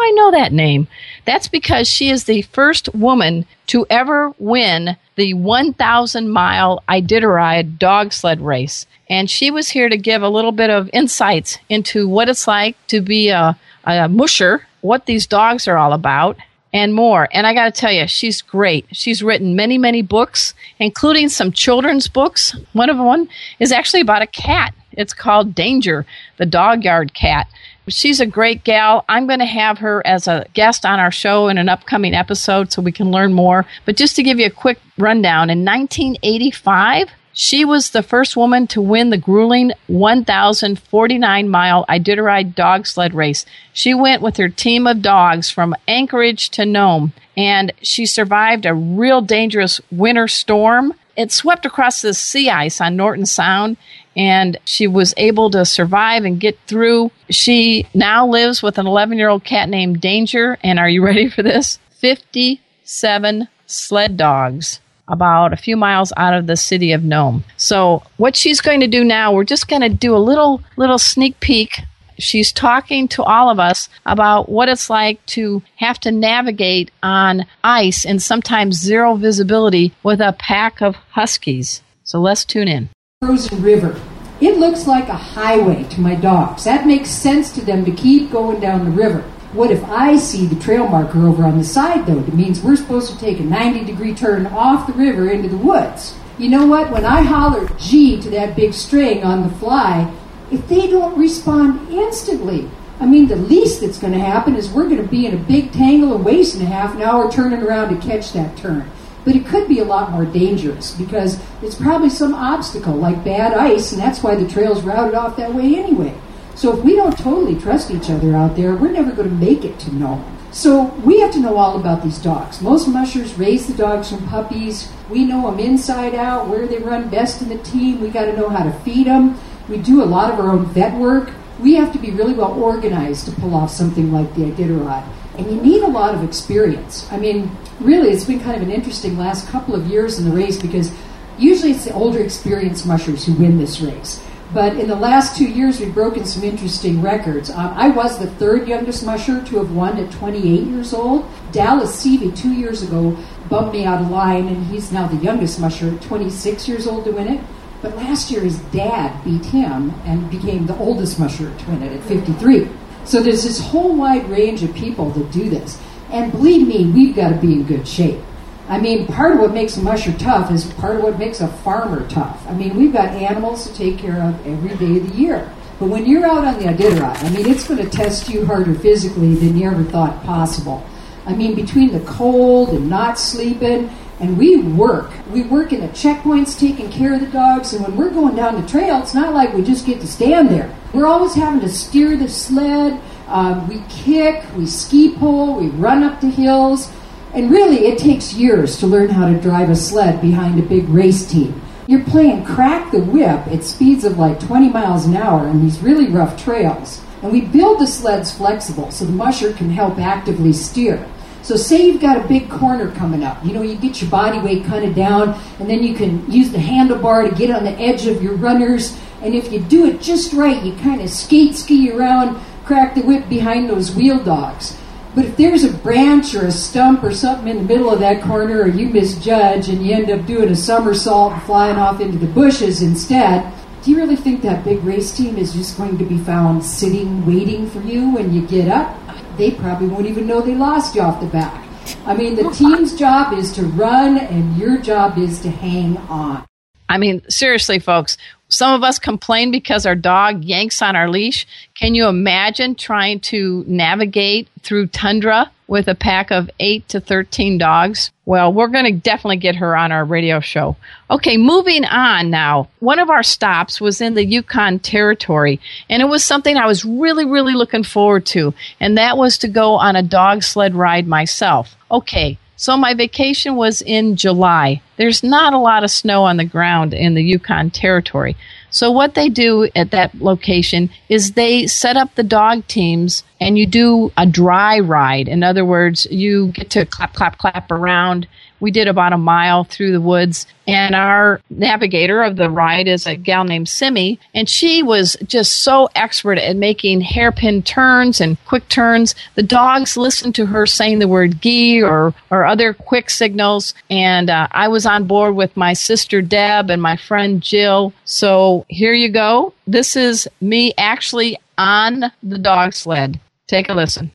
I 0.00 0.12
know 0.14 0.30
that 0.32 0.52
name? 0.52 0.88
That's 1.24 1.48
because 1.48 1.88
she 1.88 2.10
is 2.10 2.24
the 2.24 2.42
first 2.42 2.92
woman 2.94 3.46
to 3.68 3.86
ever 3.88 4.32
win 4.38 4.96
the 5.16 5.34
1,000 5.34 6.28
mile 6.30 6.82
Iditarod 6.88 7.78
dog 7.78 8.12
sled 8.12 8.40
race. 8.40 8.86
And 9.08 9.30
she 9.30 9.50
was 9.50 9.68
here 9.68 9.88
to 9.88 9.96
give 9.96 10.22
a 10.22 10.28
little 10.28 10.52
bit 10.52 10.70
of 10.70 10.90
insights 10.92 11.58
into 11.68 12.08
what 12.08 12.28
it's 12.28 12.46
like 12.48 12.76
to 12.88 13.00
be 13.00 13.28
a, 13.28 13.58
a 13.84 14.08
musher, 14.08 14.66
what 14.80 15.06
these 15.06 15.26
dogs 15.26 15.68
are 15.68 15.76
all 15.76 15.92
about, 15.92 16.36
and 16.72 16.94
more. 16.94 17.28
And 17.32 17.46
I 17.46 17.54
got 17.54 17.74
to 17.74 17.80
tell 17.80 17.92
you, 17.92 18.06
she's 18.06 18.42
great. 18.42 18.86
She's 18.92 19.22
written 19.22 19.56
many, 19.56 19.78
many 19.78 20.02
books, 20.02 20.54
including 20.78 21.28
some 21.28 21.52
children's 21.52 22.08
books. 22.08 22.56
One 22.72 22.90
of 22.90 22.96
them 22.96 23.28
is 23.58 23.72
actually 23.72 24.00
about 24.00 24.22
a 24.22 24.26
cat. 24.26 24.74
It's 24.92 25.12
called 25.12 25.54
Danger, 25.54 26.06
the 26.36 26.46
dog 26.46 26.84
yard 26.84 27.14
cat. 27.14 27.46
She's 27.90 28.20
a 28.20 28.26
great 28.26 28.64
gal. 28.64 29.04
I'm 29.08 29.26
going 29.26 29.40
to 29.40 29.44
have 29.44 29.78
her 29.78 30.06
as 30.06 30.28
a 30.28 30.46
guest 30.54 30.86
on 30.86 31.00
our 31.00 31.10
show 31.10 31.48
in 31.48 31.58
an 31.58 31.68
upcoming 31.68 32.14
episode 32.14 32.72
so 32.72 32.82
we 32.82 32.92
can 32.92 33.10
learn 33.10 33.32
more. 33.32 33.66
But 33.84 33.96
just 33.96 34.16
to 34.16 34.22
give 34.22 34.38
you 34.38 34.46
a 34.46 34.50
quick 34.50 34.78
rundown, 34.96 35.50
in 35.50 35.64
1985, 35.64 37.10
she 37.32 37.64
was 37.64 37.90
the 37.90 38.02
first 38.02 38.36
woman 38.36 38.66
to 38.68 38.80
win 38.80 39.10
the 39.10 39.18
grueling 39.18 39.72
1,049 39.86 41.48
mile 41.48 41.84
Iditarod 41.88 42.54
dog 42.54 42.86
sled 42.86 43.14
race. 43.14 43.46
She 43.72 43.94
went 43.94 44.22
with 44.22 44.36
her 44.36 44.48
team 44.48 44.86
of 44.86 45.02
dogs 45.02 45.50
from 45.50 45.74
Anchorage 45.86 46.50
to 46.50 46.66
Nome, 46.66 47.12
and 47.36 47.72
she 47.82 48.06
survived 48.06 48.66
a 48.66 48.74
real 48.74 49.20
dangerous 49.20 49.80
winter 49.90 50.28
storm. 50.28 50.94
It 51.16 51.32
swept 51.32 51.66
across 51.66 52.02
the 52.02 52.14
sea 52.14 52.50
ice 52.50 52.80
on 52.80 52.96
Norton 52.96 53.26
Sound, 53.26 53.76
and 54.16 54.58
she 54.64 54.86
was 54.86 55.14
able 55.16 55.50
to 55.50 55.64
survive 55.64 56.24
and 56.24 56.40
get 56.40 56.58
through. 56.66 57.10
She 57.30 57.86
now 57.94 58.26
lives 58.26 58.62
with 58.62 58.78
an 58.78 58.86
11 58.86 59.18
year 59.18 59.28
old 59.28 59.44
cat 59.44 59.68
named 59.68 60.00
Danger, 60.00 60.58
and 60.62 60.78
are 60.78 60.88
you 60.88 61.04
ready 61.04 61.28
for 61.28 61.42
this? 61.42 61.78
57 61.98 63.48
sled 63.66 64.16
dogs 64.16 64.80
about 65.08 65.52
a 65.52 65.56
few 65.56 65.76
miles 65.76 66.12
out 66.16 66.34
of 66.34 66.46
the 66.46 66.56
city 66.56 66.92
of 66.92 67.02
Nome. 67.02 67.44
So 67.56 68.02
what 68.16 68.36
she's 68.36 68.60
going 68.60 68.80
to 68.80 68.86
do 68.86 69.04
now, 69.04 69.32
we're 69.32 69.44
just 69.44 69.68
going 69.68 69.82
to 69.82 69.88
do 69.88 70.14
a 70.14 70.18
little 70.18 70.62
little 70.76 70.98
sneak 70.98 71.38
peek. 71.40 71.80
She's 72.18 72.52
talking 72.52 73.08
to 73.08 73.22
all 73.22 73.48
of 73.48 73.58
us 73.58 73.88
about 74.04 74.48
what 74.48 74.68
it's 74.68 74.90
like 74.90 75.24
to 75.26 75.62
have 75.76 75.98
to 76.00 76.10
navigate 76.10 76.90
on 77.02 77.46
ice 77.64 78.04
and 78.04 78.20
sometimes 78.20 78.78
zero 78.78 79.14
visibility 79.14 79.94
with 80.02 80.20
a 80.20 80.36
pack 80.38 80.82
of 80.82 80.96
huskies. 81.12 81.82
So 82.04 82.20
let's 82.20 82.44
tune 82.44 82.68
in. 82.68 82.90
Frozen 83.22 83.60
river. 83.60 84.00
It 84.40 84.56
looks 84.56 84.86
like 84.86 85.10
a 85.10 85.14
highway 85.14 85.84
to 85.90 86.00
my 86.00 86.14
dogs. 86.14 86.64
That 86.64 86.86
makes 86.86 87.10
sense 87.10 87.52
to 87.52 87.60
them 87.60 87.84
to 87.84 87.90
keep 87.90 88.32
going 88.32 88.60
down 88.60 88.86
the 88.86 88.90
river. 88.90 89.20
What 89.52 89.70
if 89.70 89.84
I 89.84 90.16
see 90.16 90.46
the 90.46 90.58
trail 90.58 90.88
marker 90.88 91.26
over 91.26 91.44
on 91.44 91.58
the 91.58 91.64
side, 91.64 92.06
though? 92.06 92.20
It 92.20 92.32
means 92.32 92.62
we're 92.62 92.76
supposed 92.76 93.12
to 93.12 93.20
take 93.20 93.38
a 93.38 93.42
90 93.42 93.84
degree 93.84 94.14
turn 94.14 94.46
off 94.46 94.86
the 94.86 94.94
river 94.94 95.28
into 95.28 95.50
the 95.50 95.58
woods. 95.58 96.16
you 96.38 96.48
know 96.48 96.64
what? 96.64 96.90
When 96.90 97.04
I 97.04 97.20
holler 97.20 97.68
gee 97.78 98.18
to 98.22 98.30
that 98.30 98.56
big 98.56 98.72
string 98.72 99.22
on 99.22 99.42
the 99.42 99.54
fly, 99.56 100.10
if 100.50 100.66
they 100.68 100.86
don't 100.86 101.18
respond 101.18 101.90
instantly, 101.90 102.70
I 103.00 103.04
mean, 103.04 103.28
the 103.28 103.36
least 103.36 103.82
that's 103.82 103.98
going 103.98 104.14
to 104.14 104.18
happen 104.18 104.56
is 104.56 104.70
we're 104.70 104.88
going 104.88 105.02
to 105.02 105.10
be 105.10 105.26
in 105.26 105.34
a 105.34 105.44
big 105.44 105.72
tangle 105.72 106.14
of 106.14 106.16
and 106.16 106.24
wasting 106.24 106.62
a 106.62 106.64
half 106.64 106.94
an 106.94 107.02
hour 107.02 107.30
turning 107.30 107.60
around 107.60 107.94
to 107.94 108.00
catch 108.00 108.32
that 108.32 108.56
turn. 108.56 108.90
But 109.24 109.36
it 109.36 109.46
could 109.46 109.68
be 109.68 109.80
a 109.80 109.84
lot 109.84 110.10
more 110.12 110.24
dangerous 110.24 110.92
because 110.92 111.38
it's 111.62 111.74
probably 111.74 112.10
some 112.10 112.34
obstacle 112.34 112.94
like 112.94 113.22
bad 113.24 113.52
ice, 113.52 113.92
and 113.92 114.00
that's 114.00 114.22
why 114.22 114.34
the 114.34 114.48
trail's 114.48 114.82
routed 114.82 115.14
off 115.14 115.36
that 115.36 115.54
way 115.54 115.76
anyway. 115.76 116.14
So 116.54 116.76
if 116.76 116.84
we 116.84 116.96
don't 116.96 117.16
totally 117.16 117.58
trust 117.58 117.90
each 117.90 118.10
other 118.10 118.34
out 118.34 118.56
there, 118.56 118.74
we're 118.74 118.92
never 118.92 119.12
going 119.12 119.28
to 119.28 119.34
make 119.34 119.64
it 119.64 119.78
to 119.80 119.94
Nome. 119.94 120.24
So 120.52 120.84
we 121.04 121.20
have 121.20 121.32
to 121.32 121.40
know 121.40 121.56
all 121.56 121.78
about 121.78 122.02
these 122.02 122.18
dogs. 122.18 122.60
Most 122.60 122.88
mushers 122.88 123.38
raise 123.38 123.66
the 123.66 123.74
dogs 123.74 124.10
from 124.10 124.26
puppies. 124.26 124.90
We 125.08 125.24
know 125.24 125.50
them 125.50 125.60
inside 125.60 126.14
out, 126.14 126.48
where 126.48 126.66
they 126.66 126.78
run 126.78 127.08
best 127.08 127.40
in 127.40 127.48
the 127.48 127.58
team. 127.58 128.00
We 128.00 128.08
got 128.08 128.24
to 128.24 128.36
know 128.36 128.48
how 128.48 128.64
to 128.64 128.72
feed 128.80 129.06
them. 129.06 129.38
We 129.68 129.78
do 129.78 130.02
a 130.02 130.04
lot 130.04 130.32
of 130.32 130.40
our 130.40 130.50
own 130.50 130.66
vet 130.66 130.98
work. 130.98 131.30
We 131.60 131.74
have 131.74 131.92
to 131.92 131.98
be 131.98 132.10
really 132.10 132.34
well 132.34 132.60
organized 132.60 133.26
to 133.26 133.32
pull 133.32 133.54
off 133.54 133.70
something 133.70 134.10
like 134.12 134.34
the 134.34 134.50
Iditarod. 134.50 135.04
And 135.40 135.50
you 135.50 135.62
need 135.62 135.82
a 135.82 135.86
lot 135.86 136.14
of 136.14 136.22
experience. 136.22 137.10
I 137.10 137.16
mean, 137.16 137.50
really, 137.80 138.10
it's 138.10 138.26
been 138.26 138.40
kind 138.40 138.56
of 138.56 138.62
an 138.62 138.70
interesting 138.70 139.16
last 139.16 139.48
couple 139.48 139.74
of 139.74 139.86
years 139.86 140.18
in 140.18 140.28
the 140.28 140.36
race 140.36 140.60
because 140.60 140.92
usually 141.38 141.70
it's 141.70 141.86
the 141.86 141.94
older, 141.94 142.22
experienced 142.22 142.86
mushers 142.86 143.24
who 143.24 143.32
win 143.32 143.56
this 143.56 143.80
race. 143.80 144.22
But 144.52 144.76
in 144.76 144.86
the 144.86 144.96
last 144.96 145.38
two 145.38 145.48
years, 145.48 145.80
we've 145.80 145.94
broken 145.94 146.26
some 146.26 146.44
interesting 146.44 147.00
records. 147.00 147.48
Um, 147.48 147.72
I 147.74 147.88
was 147.88 148.18
the 148.18 148.26
third 148.26 148.68
youngest 148.68 149.02
musher 149.06 149.42
to 149.42 149.56
have 149.56 149.74
won 149.74 149.96
at 149.96 150.12
28 150.12 150.66
years 150.66 150.92
old. 150.92 151.24
Dallas 151.52 152.04
Seavey, 152.04 152.36
two 152.36 152.52
years 152.52 152.82
ago, 152.82 153.16
bumped 153.48 153.72
me 153.72 153.86
out 153.86 154.02
of 154.02 154.10
line, 154.10 154.46
and 154.46 154.66
he's 154.66 154.92
now 154.92 155.06
the 155.06 155.24
youngest 155.24 155.58
musher 155.58 155.94
at 155.94 156.02
26 156.02 156.68
years 156.68 156.86
old 156.86 157.04
to 157.06 157.12
win 157.12 157.28
it. 157.28 157.40
But 157.80 157.96
last 157.96 158.30
year, 158.30 158.42
his 158.42 158.58
dad 158.72 159.24
beat 159.24 159.46
him 159.46 159.94
and 160.04 160.30
became 160.30 160.66
the 160.66 160.76
oldest 160.76 161.18
musher 161.18 161.50
to 161.56 161.70
win 161.70 161.82
it 161.82 161.92
at 161.92 162.02
53. 162.02 162.68
So 163.04 163.22
there's 163.22 163.44
this 163.44 163.60
whole 163.60 163.96
wide 163.96 164.28
range 164.28 164.62
of 164.62 164.74
people 164.74 165.10
that 165.10 165.30
do 165.32 165.48
this. 165.48 165.80
And 166.10 166.32
believe 166.32 166.66
me, 166.66 166.90
we've 166.90 167.14
got 167.14 167.30
to 167.30 167.36
be 167.36 167.52
in 167.52 167.64
good 167.64 167.86
shape. 167.86 168.20
I 168.68 168.78
mean, 168.78 169.06
part 169.06 169.32
of 169.32 169.40
what 169.40 169.52
makes 169.52 169.76
a 169.76 169.82
musher 169.82 170.12
tough 170.12 170.50
is 170.52 170.64
part 170.74 170.96
of 170.96 171.02
what 171.02 171.18
makes 171.18 171.40
a 171.40 171.48
farmer 171.48 172.06
tough. 172.08 172.44
I 172.48 172.54
mean, 172.54 172.76
we've 172.76 172.92
got 172.92 173.08
animals 173.08 173.68
to 173.68 173.74
take 173.74 173.98
care 173.98 174.22
of 174.22 174.46
every 174.46 174.76
day 174.76 174.98
of 174.98 175.10
the 175.10 175.16
year. 175.16 175.52
But 175.80 175.88
when 175.88 176.06
you're 176.06 176.26
out 176.26 176.44
on 176.44 176.58
the 176.58 176.66
Iditarod, 176.66 177.24
I 177.24 177.30
mean, 177.30 177.48
it's 177.48 177.66
going 177.66 177.82
to 177.82 177.90
test 177.90 178.28
you 178.28 178.44
harder 178.44 178.74
physically 178.74 179.34
than 179.34 179.56
you 179.56 179.68
ever 179.68 179.82
thought 179.82 180.22
possible. 180.24 180.86
I 181.26 181.34
mean, 181.34 181.54
between 181.54 181.92
the 181.92 182.00
cold 182.00 182.70
and 182.70 182.88
not 182.88 183.18
sleeping, 183.18 183.90
and 184.20 184.36
we 184.36 184.56
work. 184.56 185.10
We 185.30 185.42
work 185.42 185.72
in 185.72 185.80
the 185.80 185.88
checkpoints 185.88 186.58
taking 186.58 186.90
care 186.90 187.14
of 187.14 187.20
the 187.20 187.26
dogs, 187.26 187.72
and 187.72 187.82
when 187.82 187.96
we're 187.96 188.10
going 188.10 188.36
down 188.36 188.60
the 188.60 188.68
trail, 188.68 189.00
it's 189.02 189.14
not 189.14 189.34
like 189.34 189.54
we 189.54 189.62
just 189.62 189.86
get 189.86 190.00
to 190.02 190.06
stand 190.06 190.50
there. 190.50 190.74
We're 190.92 191.06
always 191.06 191.34
having 191.34 191.60
to 191.60 191.68
steer 191.68 192.16
the 192.16 192.28
sled. 192.28 193.00
Um, 193.26 193.66
we 193.68 193.82
kick, 193.88 194.44
we 194.56 194.66
ski 194.66 195.14
pole, 195.14 195.54
we 195.54 195.68
run 195.68 196.02
up 196.02 196.20
the 196.20 196.30
hills. 196.30 196.92
And 197.32 197.50
really, 197.50 197.86
it 197.86 197.98
takes 197.98 198.34
years 198.34 198.76
to 198.78 198.86
learn 198.86 199.08
how 199.08 199.30
to 199.32 199.40
drive 199.40 199.70
a 199.70 199.76
sled 199.76 200.20
behind 200.20 200.58
a 200.58 200.62
big 200.62 200.88
race 200.88 201.26
team. 201.26 201.62
You're 201.86 202.04
playing 202.04 202.44
crack 202.44 202.90
the 202.90 203.02
whip 203.02 203.46
at 203.46 203.64
speeds 203.64 204.04
of 204.04 204.18
like 204.18 204.40
20 204.40 204.68
miles 204.68 205.06
an 205.06 205.16
hour 205.16 205.48
on 205.48 205.62
these 205.62 205.80
really 205.80 206.08
rough 206.08 206.42
trails. 206.42 207.00
And 207.22 207.32
we 207.32 207.42
build 207.42 207.80
the 207.80 207.86
sleds 207.86 208.32
flexible 208.32 208.90
so 208.90 209.04
the 209.04 209.12
musher 209.12 209.52
can 209.52 209.70
help 209.70 209.98
actively 209.98 210.52
steer. 210.52 211.06
So, 211.42 211.56
say 211.56 211.86
you've 211.86 212.00
got 212.00 212.22
a 212.22 212.28
big 212.28 212.50
corner 212.50 212.90
coming 212.92 213.24
up. 213.24 213.44
You 213.44 213.52
know, 213.52 213.62
you 213.62 213.76
get 213.76 214.00
your 214.00 214.10
body 214.10 214.38
weight 214.38 214.64
kind 214.64 214.84
of 214.84 214.94
down, 214.94 215.40
and 215.58 215.68
then 215.68 215.82
you 215.82 215.94
can 215.94 216.30
use 216.30 216.50
the 216.50 216.58
handlebar 216.58 217.28
to 217.28 217.34
get 217.34 217.50
on 217.50 217.64
the 217.64 217.78
edge 217.80 218.06
of 218.06 218.22
your 218.22 218.34
runners. 218.34 218.98
And 219.22 219.34
if 219.34 219.52
you 219.52 219.60
do 219.60 219.86
it 219.86 220.00
just 220.00 220.32
right, 220.32 220.62
you 220.62 220.74
kind 220.76 221.00
of 221.00 221.10
skate 221.10 221.56
ski 221.56 221.90
around, 221.90 222.40
crack 222.64 222.94
the 222.94 223.02
whip 223.02 223.28
behind 223.28 223.68
those 223.68 223.94
wheel 223.94 224.22
dogs. 224.22 224.76
But 225.14 225.24
if 225.24 225.36
there's 225.36 225.64
a 225.64 225.72
branch 225.72 226.34
or 226.34 226.46
a 226.46 226.52
stump 226.52 227.02
or 227.02 227.12
something 227.12 227.48
in 227.48 227.56
the 227.56 227.62
middle 227.64 227.90
of 227.90 227.98
that 227.98 228.22
corner, 228.22 228.62
or 228.62 228.68
you 228.68 228.88
misjudge 228.88 229.68
and 229.68 229.84
you 229.84 229.92
end 229.92 230.10
up 230.10 230.24
doing 230.24 230.50
a 230.50 230.56
somersault 230.56 231.32
and 231.32 231.42
flying 231.42 231.76
off 231.76 232.00
into 232.00 232.18
the 232.18 232.26
bushes 232.26 232.80
instead, 232.80 233.52
do 233.82 233.90
you 233.90 233.96
really 233.96 234.14
think 234.14 234.42
that 234.42 234.62
big 234.62 234.84
race 234.84 235.16
team 235.16 235.36
is 235.36 235.52
just 235.52 235.76
going 235.76 235.98
to 235.98 236.04
be 236.04 236.18
found 236.18 236.64
sitting 236.64 237.26
waiting 237.26 237.68
for 237.68 237.80
you 237.80 238.10
when 238.10 238.32
you 238.32 238.46
get 238.46 238.68
up? 238.68 238.96
They 239.40 239.52
probably 239.52 239.88
won't 239.88 240.04
even 240.04 240.26
know 240.26 240.42
they 240.42 240.54
lost 240.54 240.94
you 240.94 241.00
off 241.00 241.18
the 241.18 241.26
back. 241.26 241.66
I 242.04 242.12
mean, 242.12 242.36
the 242.36 242.50
team's 242.50 242.94
job 242.94 243.32
is 243.32 243.50
to 243.52 243.62
run, 243.62 244.18
and 244.18 244.54
your 244.58 244.76
job 244.76 245.16
is 245.16 245.38
to 245.40 245.50
hang 245.50 245.96
on. 245.96 246.44
I 246.90 246.98
mean, 246.98 247.22
seriously, 247.30 247.78
folks, 247.78 248.18
some 248.50 248.74
of 248.74 248.82
us 248.82 248.98
complain 248.98 249.50
because 249.50 249.86
our 249.86 249.94
dog 249.94 250.44
yanks 250.44 250.82
on 250.82 250.96
our 250.96 251.08
leash. 251.08 251.46
Can 251.74 251.94
you 251.94 252.08
imagine 252.08 252.74
trying 252.74 253.20
to 253.20 253.64
navigate 253.66 254.48
through 254.62 254.88
tundra 254.88 255.50
with 255.68 255.86
a 255.86 255.94
pack 255.94 256.32
of 256.32 256.50
8 256.58 256.86
to 256.88 257.00
13 257.00 257.56
dogs? 257.56 258.10
Well, 258.26 258.52
we're 258.52 258.68
going 258.68 258.86
to 258.86 258.92
definitely 258.92 259.36
get 259.36 259.56
her 259.56 259.76
on 259.76 259.92
our 259.92 260.04
radio 260.04 260.40
show. 260.40 260.76
Okay, 261.08 261.36
moving 261.36 261.84
on 261.84 262.28
now. 262.28 262.68
One 262.80 262.98
of 262.98 263.08
our 263.08 263.22
stops 263.22 263.80
was 263.80 264.00
in 264.00 264.14
the 264.14 264.24
Yukon 264.24 264.80
Territory, 264.80 265.60
and 265.88 266.02
it 266.02 266.06
was 266.06 266.24
something 266.24 266.56
I 266.56 266.66
was 266.66 266.84
really, 266.84 267.24
really 267.24 267.54
looking 267.54 267.84
forward 267.84 268.26
to, 268.26 268.52
and 268.80 268.98
that 268.98 269.16
was 269.16 269.38
to 269.38 269.48
go 269.48 269.74
on 269.74 269.94
a 269.94 270.02
dog 270.02 270.42
sled 270.42 270.74
ride 270.74 271.06
myself. 271.06 271.76
Okay, 271.90 272.36
so 272.60 272.76
my 272.76 272.92
vacation 272.92 273.56
was 273.56 273.80
in 273.80 274.16
July. 274.16 274.82
There's 274.98 275.22
not 275.22 275.54
a 275.54 275.58
lot 275.58 275.82
of 275.82 275.90
snow 275.90 276.24
on 276.24 276.36
the 276.36 276.44
ground 276.44 276.92
in 276.92 277.14
the 277.14 277.24
Yukon 277.24 277.70
Territory. 277.70 278.36
So 278.68 278.90
what 278.90 279.14
they 279.14 279.30
do 279.30 279.70
at 279.74 279.92
that 279.92 280.14
location 280.16 280.90
is 281.08 281.32
they 281.32 281.66
set 281.66 281.96
up 281.96 282.14
the 282.14 282.22
dog 282.22 282.66
teams 282.66 283.24
and 283.40 283.56
you 283.56 283.66
do 283.66 284.12
a 284.18 284.26
dry 284.26 284.78
ride. 284.78 285.26
In 285.26 285.42
other 285.42 285.64
words, 285.64 286.06
you 286.10 286.48
get 286.48 286.68
to 286.72 286.84
clap, 286.84 287.14
clap, 287.14 287.38
clap 287.38 287.70
around 287.70 288.28
we 288.60 288.70
did 288.70 288.88
about 288.88 289.12
a 289.12 289.18
mile 289.18 289.64
through 289.64 289.92
the 289.92 290.00
woods, 290.00 290.46
and 290.66 290.94
our 290.94 291.40
navigator 291.50 292.22
of 292.22 292.36
the 292.36 292.50
ride 292.50 292.86
is 292.86 293.06
a 293.06 293.16
gal 293.16 293.44
named 293.44 293.68
Simi, 293.68 294.18
and 294.34 294.48
she 294.48 294.82
was 294.82 295.16
just 295.24 295.62
so 295.62 295.88
expert 295.94 296.38
at 296.38 296.56
making 296.56 297.00
hairpin 297.00 297.62
turns 297.62 298.20
and 298.20 298.42
quick 298.44 298.68
turns. 298.68 299.14
The 299.34 299.42
dogs 299.42 299.96
listened 299.96 300.34
to 300.36 300.46
her 300.46 300.66
saying 300.66 300.98
the 300.98 301.08
word 301.08 301.40
"gee" 301.40 301.82
or 301.82 302.14
or 302.30 302.44
other 302.44 302.72
quick 302.72 303.10
signals, 303.10 303.74
and 303.88 304.30
uh, 304.30 304.48
I 304.52 304.68
was 304.68 304.86
on 304.86 305.06
board 305.06 305.34
with 305.34 305.56
my 305.56 305.72
sister 305.72 306.22
Deb 306.22 306.70
and 306.70 306.80
my 306.80 306.96
friend 306.96 307.40
Jill. 307.42 307.92
So 308.04 308.64
here 308.68 308.94
you 308.94 309.10
go. 309.10 309.54
This 309.66 309.96
is 309.96 310.28
me 310.40 310.72
actually 310.78 311.38
on 311.58 312.12
the 312.22 312.38
dog 312.38 312.74
sled. 312.74 313.20
Take 313.46 313.68
a 313.68 313.74
listen. 313.74 314.12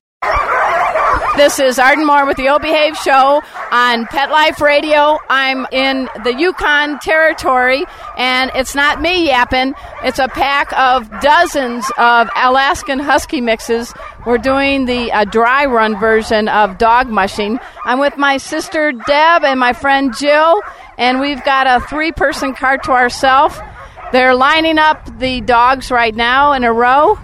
This 1.37 1.59
is 1.59 1.79
Arden 1.79 2.05
Moore 2.05 2.25
with 2.25 2.37
the 2.37 2.47
O 2.47 2.59
Behave 2.59 2.95
Show 2.95 3.43
on 3.69 4.05
Pet 4.05 4.31
Life 4.31 4.61
Radio. 4.61 5.19
I'm 5.29 5.67
in 5.73 6.07
the 6.23 6.33
Yukon 6.33 6.97
Territory, 6.99 7.83
and 8.17 8.51
it's 8.55 8.73
not 8.73 9.01
me 9.01 9.27
yapping. 9.27 9.73
It's 10.01 10.17
a 10.17 10.29
pack 10.29 10.71
of 10.71 11.09
dozens 11.19 11.91
of 11.97 12.29
Alaskan 12.37 12.99
Husky 12.99 13.41
mixes. 13.41 13.93
We're 14.25 14.37
doing 14.37 14.85
the 14.85 15.11
uh, 15.11 15.25
dry 15.25 15.65
run 15.65 15.99
version 15.99 16.47
of 16.47 16.77
dog 16.77 17.09
mushing. 17.09 17.59
I'm 17.83 17.99
with 17.99 18.15
my 18.15 18.37
sister 18.37 18.93
Deb 18.93 19.43
and 19.43 19.59
my 19.59 19.73
friend 19.73 20.15
Jill, 20.17 20.61
and 20.97 21.19
we've 21.19 21.43
got 21.43 21.67
a 21.67 21.85
three 21.85 22.13
person 22.13 22.53
cart 22.53 22.83
to 22.83 22.91
ourselves. 22.91 23.59
They're 24.13 24.35
lining 24.35 24.77
up 24.77 25.19
the 25.19 25.41
dogs 25.41 25.91
right 25.91 26.15
now 26.15 26.53
in 26.53 26.63
a 26.63 26.71
row. 26.71 27.19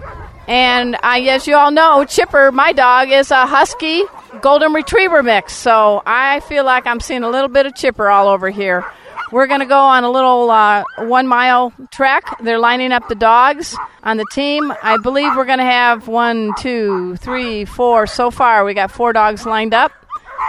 And 0.48 0.96
I, 1.02 1.20
as 1.20 1.46
you 1.46 1.56
all 1.56 1.70
know, 1.70 2.04
Chipper, 2.04 2.50
my 2.52 2.72
dog, 2.72 3.10
is 3.10 3.30
a 3.30 3.46
husky 3.46 4.02
golden 4.40 4.72
retriever 4.72 5.22
mix. 5.22 5.54
So 5.54 6.02
I 6.04 6.40
feel 6.40 6.64
like 6.64 6.86
I'm 6.86 7.00
seeing 7.00 7.22
a 7.22 7.30
little 7.30 7.48
bit 7.48 7.66
of 7.66 7.74
Chipper 7.74 8.08
all 8.08 8.28
over 8.28 8.50
here. 8.50 8.84
We're 9.30 9.46
going 9.46 9.60
to 9.60 9.66
go 9.66 9.78
on 9.78 10.04
a 10.04 10.10
little 10.10 10.50
uh, 10.50 10.84
one 10.98 11.26
mile 11.26 11.72
trek. 11.90 12.24
They're 12.40 12.58
lining 12.58 12.92
up 12.92 13.08
the 13.08 13.14
dogs 13.14 13.74
on 14.02 14.18
the 14.18 14.26
team. 14.32 14.72
I 14.82 14.98
believe 14.98 15.34
we're 15.34 15.46
going 15.46 15.58
to 15.58 15.64
have 15.64 16.06
one, 16.06 16.52
two, 16.58 17.16
three, 17.16 17.64
four. 17.64 18.06
So 18.06 18.30
far, 18.30 18.64
we 18.64 18.74
got 18.74 18.90
four 18.90 19.14
dogs 19.14 19.46
lined 19.46 19.72
up 19.72 19.92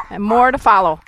and 0.10 0.22
more 0.22 0.52
to 0.52 0.58
follow. 0.58 1.00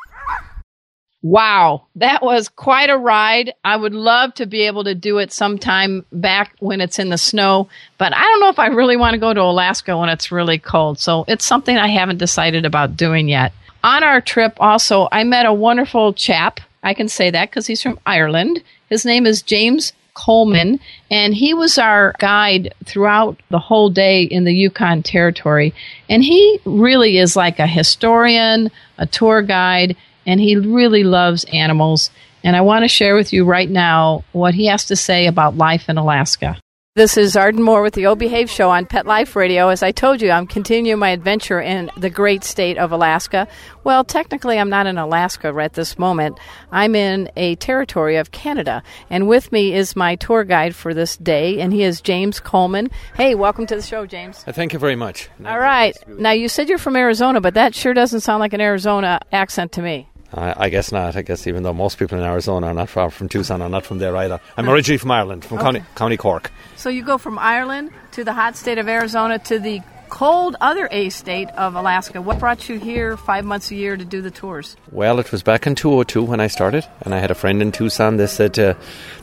Wow, 1.26 1.88
that 1.96 2.22
was 2.22 2.50
quite 2.50 2.92
a 2.92 2.98
ride. 3.00 3.52
I 3.64 3.78
would 3.78 3.96
love 3.96 4.36
to 4.36 4.46
be 4.46 4.68
able 4.68 4.84
to 4.84 4.94
do 4.94 5.18
it 5.18 5.34
sometime 5.34 6.06
back 6.12 6.56
when 6.60 6.82
it's 6.82 7.00
in 7.00 7.10
the 7.10 7.18
snow, 7.18 7.68
but 7.98 8.16
I 8.16 8.22
don't 8.22 8.42
know 8.42 8.50
if 8.50 8.60
I 8.60 8.68
really 8.68 8.96
want 8.96 9.16
to 9.16 9.20
go 9.20 9.34
to 9.34 9.42
Alaska 9.42 9.98
when 9.98 10.10
it's 10.10 10.32
really 10.32 10.60
cold. 10.60 11.00
So 11.00 11.26
it's 11.28 11.44
something 11.44 11.76
I 11.76 11.88
haven't 11.88 12.20
decided 12.20 12.64
about 12.64 12.96
doing 12.96 13.28
yet. 13.28 13.54
On 13.84 14.04
our 14.04 14.22
trip, 14.22 14.56
also, 14.60 15.08
I 15.12 15.24
met 15.24 15.48
a 15.48 15.54
wonderful 15.54 16.14
chap. 16.14 16.60
I 16.84 16.94
can 16.94 17.08
say 17.08 17.32
that 17.32 17.50
because 17.50 17.66
he's 17.66 17.82
from 17.82 18.00
Ireland. 18.06 18.62
His 18.90 19.04
name 19.04 19.26
is 19.26 19.42
James 19.42 19.94
Coleman, 20.14 20.80
and 21.10 21.34
he 21.34 21.56
was 21.56 21.80
our 21.80 22.14
guide 22.20 22.72
throughout 22.84 23.42
the 23.50 23.58
whole 23.58 23.90
day 23.90 24.22
in 24.22 24.44
the 24.44 24.54
Yukon 24.54 25.02
Territory. 25.02 25.74
And 26.08 26.24
he 26.24 26.60
really 26.66 27.18
is 27.18 27.36
like 27.36 27.58
a 27.58 27.66
historian, 27.66 28.70
a 29.00 29.08
tour 29.08 29.42
guide 29.42 29.98
and 30.26 30.40
he 30.40 30.56
really 30.56 31.04
loves 31.04 31.46
animals. 31.46 32.10
And 32.44 32.56
I 32.56 32.62
want 32.62 32.84
to 32.84 32.88
share 32.88 33.16
with 33.16 33.34
you 33.34 33.46
right 33.46 33.70
now 33.70 34.24
what 34.32 34.54
he 34.54 34.68
has 34.68 34.86
to 34.86 34.96
say 34.96 35.28
about 35.28 35.58
life 35.58 35.90
in 35.90 35.98
Alaska. 35.98 36.58
This 36.98 37.18
is 37.18 37.36
Arden 37.36 37.62
Moore 37.62 37.82
with 37.82 37.94
the 37.94 38.06
O 38.06 38.16
Behave 38.16 38.50
Show 38.50 38.70
on 38.70 38.86
Pet 38.86 39.06
Life 39.06 39.36
Radio. 39.36 39.68
As 39.68 39.84
I 39.84 39.92
told 39.92 40.22
you, 40.22 40.32
I'm 40.32 40.48
continuing 40.48 40.98
my 40.98 41.10
adventure 41.10 41.60
in 41.60 41.92
the 41.98 42.10
great 42.10 42.46
state 42.46 42.78
of 42.78 42.94
Alaska. 42.94 43.50
Well, 43.84 44.06
technically, 44.06 44.58
I'm 44.58 44.70
not 44.70 44.88
in 44.88 44.98
Alaska 44.98 45.52
right 45.52 45.74
this 45.74 46.00
moment. 46.00 46.40
I'm 46.72 46.96
in 46.96 47.30
a 47.36 47.56
territory 47.56 48.16
of 48.16 48.32
Canada. 48.32 48.82
And 49.10 49.28
with 49.28 49.52
me 49.52 49.74
is 49.74 49.98
my 49.98 50.16
tour 50.16 50.46
guide 50.46 50.74
for 50.74 50.94
this 50.94 51.18
day, 51.18 51.60
and 51.60 51.74
he 51.74 51.84
is 51.84 52.00
James 52.00 52.40
Coleman. 52.40 52.90
Hey, 53.18 53.36
welcome 53.36 53.66
to 53.66 53.76
the 53.76 53.82
show, 53.82 54.06
James. 54.06 54.46
Uh, 54.48 54.54
Thank 54.54 54.72
you 54.72 54.80
very 54.80 54.96
much. 54.96 55.28
All 55.46 55.60
right. 55.60 55.98
Now, 56.08 56.32
you 56.32 56.48
said 56.48 56.70
you're 56.70 56.78
from 56.78 56.96
Arizona, 56.96 57.42
but 57.42 57.56
that 57.56 57.76
sure 57.76 57.94
doesn't 57.94 58.22
sound 58.22 58.40
like 58.40 58.54
an 58.54 58.62
Arizona 58.62 59.20
accent 59.34 59.74
to 59.74 59.82
me. 59.82 60.08
I, 60.36 60.66
I 60.66 60.70
guess 60.70 60.92
not. 60.92 61.16
I 61.16 61.22
guess 61.22 61.48
even 61.48 61.64
though 61.64 61.74
most 61.74 61.98
people 61.98 62.18
in 62.18 62.24
Arizona 62.24 62.68
are 62.68 62.74
not 62.74 62.90
far 62.90 63.10
from 63.10 63.30
Tucson, 63.30 63.62
are 63.62 63.70
not 63.70 63.86
from 63.86 64.00
there 64.00 64.16
either. 64.18 64.40
I'm 64.58 64.70
originally 64.70 64.98
from 64.98 65.12
Ireland, 65.12 65.46
from 65.46 65.60
County, 65.60 65.82
County 65.96 66.18
Cork. 66.18 66.52
So 66.76 66.90
you 66.90 67.04
go 67.04 67.18
from 67.18 67.40
Ireland 67.40 67.92
to 68.12 68.24
the 68.24 68.34
hot 68.34 68.58
state 68.58 68.78
of 68.78 68.88
Arizona 68.90 69.40
to 69.40 69.60
the 69.60 69.82
cold 70.10 70.56
other 70.62 70.88
A 70.92 71.10
state 71.10 71.50
of 71.52 71.76
Alaska. 71.76 72.22
What 72.22 72.40
brought 72.40 72.70
you 72.70 72.80
here 72.80 73.18
five 73.18 73.46
months 73.46 73.72
a 73.72 73.76
year 73.76 73.98
to 73.98 74.06
do 74.06 74.22
the 74.22 74.32
tours? 74.32 74.78
Well, 74.92 75.20
it 75.20 75.32
was 75.32 75.44
back 75.44 75.68
in 75.68 75.76
202 75.76 76.24
when 76.24 76.40
I 76.40 76.48
started, 76.48 76.86
and 77.02 77.14
I 77.14 77.20
had 77.20 77.32
a 77.32 77.36
friend 77.36 77.62
in 77.62 77.72
Tucson 77.72 78.18
that 78.18 78.30
said 78.30 78.58
uh, 78.58 78.76